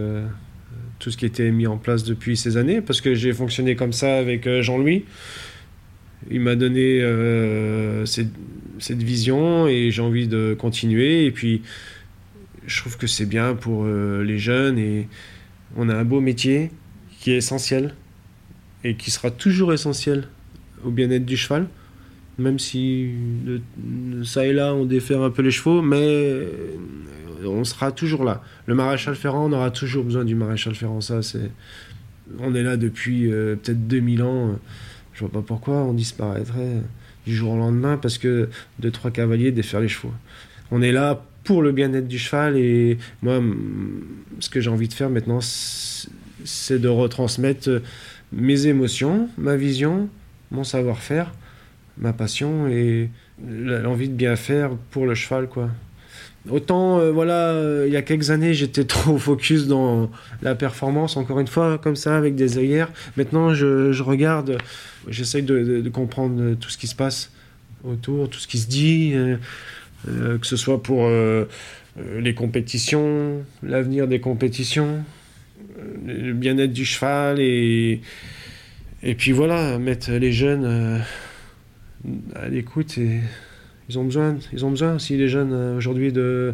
[0.99, 2.82] tout ce qui était mis en place depuis ces années.
[2.82, 5.05] Parce que j'ai fonctionné comme ça avec Jean-Louis.
[6.30, 8.30] Il m'a donné euh, cette,
[8.89, 11.26] vision et j'ai envie de continuer.
[11.26, 11.64] Et puis,
[12.68, 15.07] je trouve que c'est bien pour euh, les jeunes et
[15.76, 16.70] on a un beau métier
[17.20, 17.95] qui est essentiel
[18.84, 20.27] et qui sera toujours essentiel
[20.84, 21.67] au bien-être du cheval.
[22.38, 23.11] Même si
[24.23, 26.47] ça et là on défère un peu les chevaux, mais euh,
[27.45, 28.41] on sera toujours là.
[28.65, 31.01] Le maréchal Ferrand, on aura toujours besoin du maréchal Ferrand.
[31.01, 31.51] Ça, c'est,
[32.39, 34.59] on est là depuis peut-être 2000 ans.
[35.13, 36.82] Je vois pas pourquoi on disparaîtrait
[37.25, 40.13] du jour au lendemain parce que deux, trois cavaliers défaire les chevaux.
[40.71, 43.41] On est là pour le bien-être du cheval et moi,
[44.39, 47.82] ce que j'ai envie de faire maintenant, c'est de retransmettre
[48.32, 50.09] mes émotions, ma vision,
[50.51, 51.32] mon savoir-faire,
[51.97, 53.09] ma passion et
[53.47, 55.69] l'envie de bien faire pour le cheval, quoi.
[56.49, 60.09] Autant, euh, voilà, euh, il y a quelques années, j'étais trop focus dans
[60.41, 62.89] la performance, encore une fois, comme ça, avec des œillères.
[63.15, 64.57] Maintenant, je, regarde,
[65.07, 67.32] j'essaye de, comprendre tout ce qui se passe
[67.84, 71.07] autour, tout ce qui se dit, euh, que ce soit pour
[71.97, 75.03] les compétitions, l'avenir des compétitions,
[76.05, 78.01] le bien-être du cheval, et,
[79.03, 81.03] et puis voilà, mettre les jeunes
[82.36, 82.97] à l'écoute
[83.91, 86.53] ils ont besoin, ils ont besoin aussi les jeunes euh, aujourd'hui de,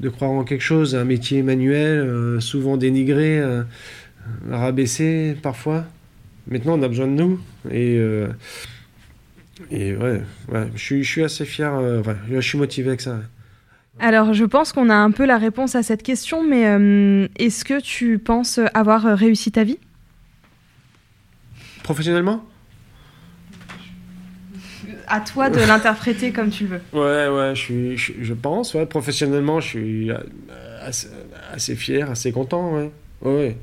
[0.00, 3.62] de croire en quelque chose, un métier manuel, euh, souvent dénigré, euh,
[4.50, 5.86] rabaissé parfois.
[6.48, 7.40] Maintenant, on a besoin de nous.
[7.70, 7.94] Et,
[9.70, 10.20] et ouais,
[10.52, 11.72] ouais je, je suis assez fier,
[12.30, 13.20] je suis motivé avec ça.
[14.00, 16.62] Alors, je pense qu'on a un peu la réponse à cette question, mais
[17.38, 19.78] est-ce que tu penses avoir réussi ta vie?
[21.82, 22.42] Professionnellement?
[25.06, 26.80] À toi de l'interpréter comme tu veux.
[26.94, 30.10] Ouais, ouais, je, suis, je, pense, ouais, professionnellement, je suis
[30.82, 32.90] assez, fier, assez content, ouais.
[33.22, 33.56] ouais.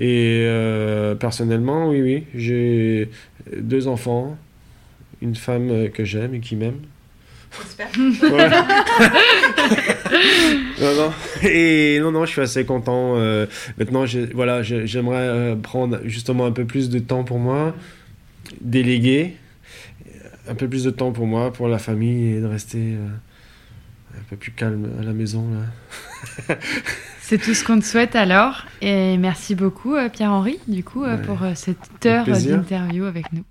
[0.00, 3.10] Et euh, personnellement, oui, oui, j'ai
[3.56, 4.36] deux enfants,
[5.22, 6.80] une femme que j'aime et qui m'aime.
[7.58, 7.88] J'espère.
[10.80, 11.12] non, non.
[11.42, 13.16] Et non, non, je suis assez content.
[13.16, 13.46] Euh,
[13.78, 17.74] maintenant, voilà, j'aimerais euh, prendre justement un peu plus de temps pour moi
[18.60, 19.36] déléguer
[20.48, 23.08] un peu plus de temps pour moi, pour la famille et de rester euh,
[24.16, 25.44] un peu plus calme à la maison.
[25.50, 26.56] Là.
[27.20, 28.66] C'est tout ce qu'on te souhaite alors.
[28.80, 31.20] Et merci beaucoup, Pierre-Henri, du coup, ouais.
[31.22, 33.42] pour cette heure d'interview avec nous.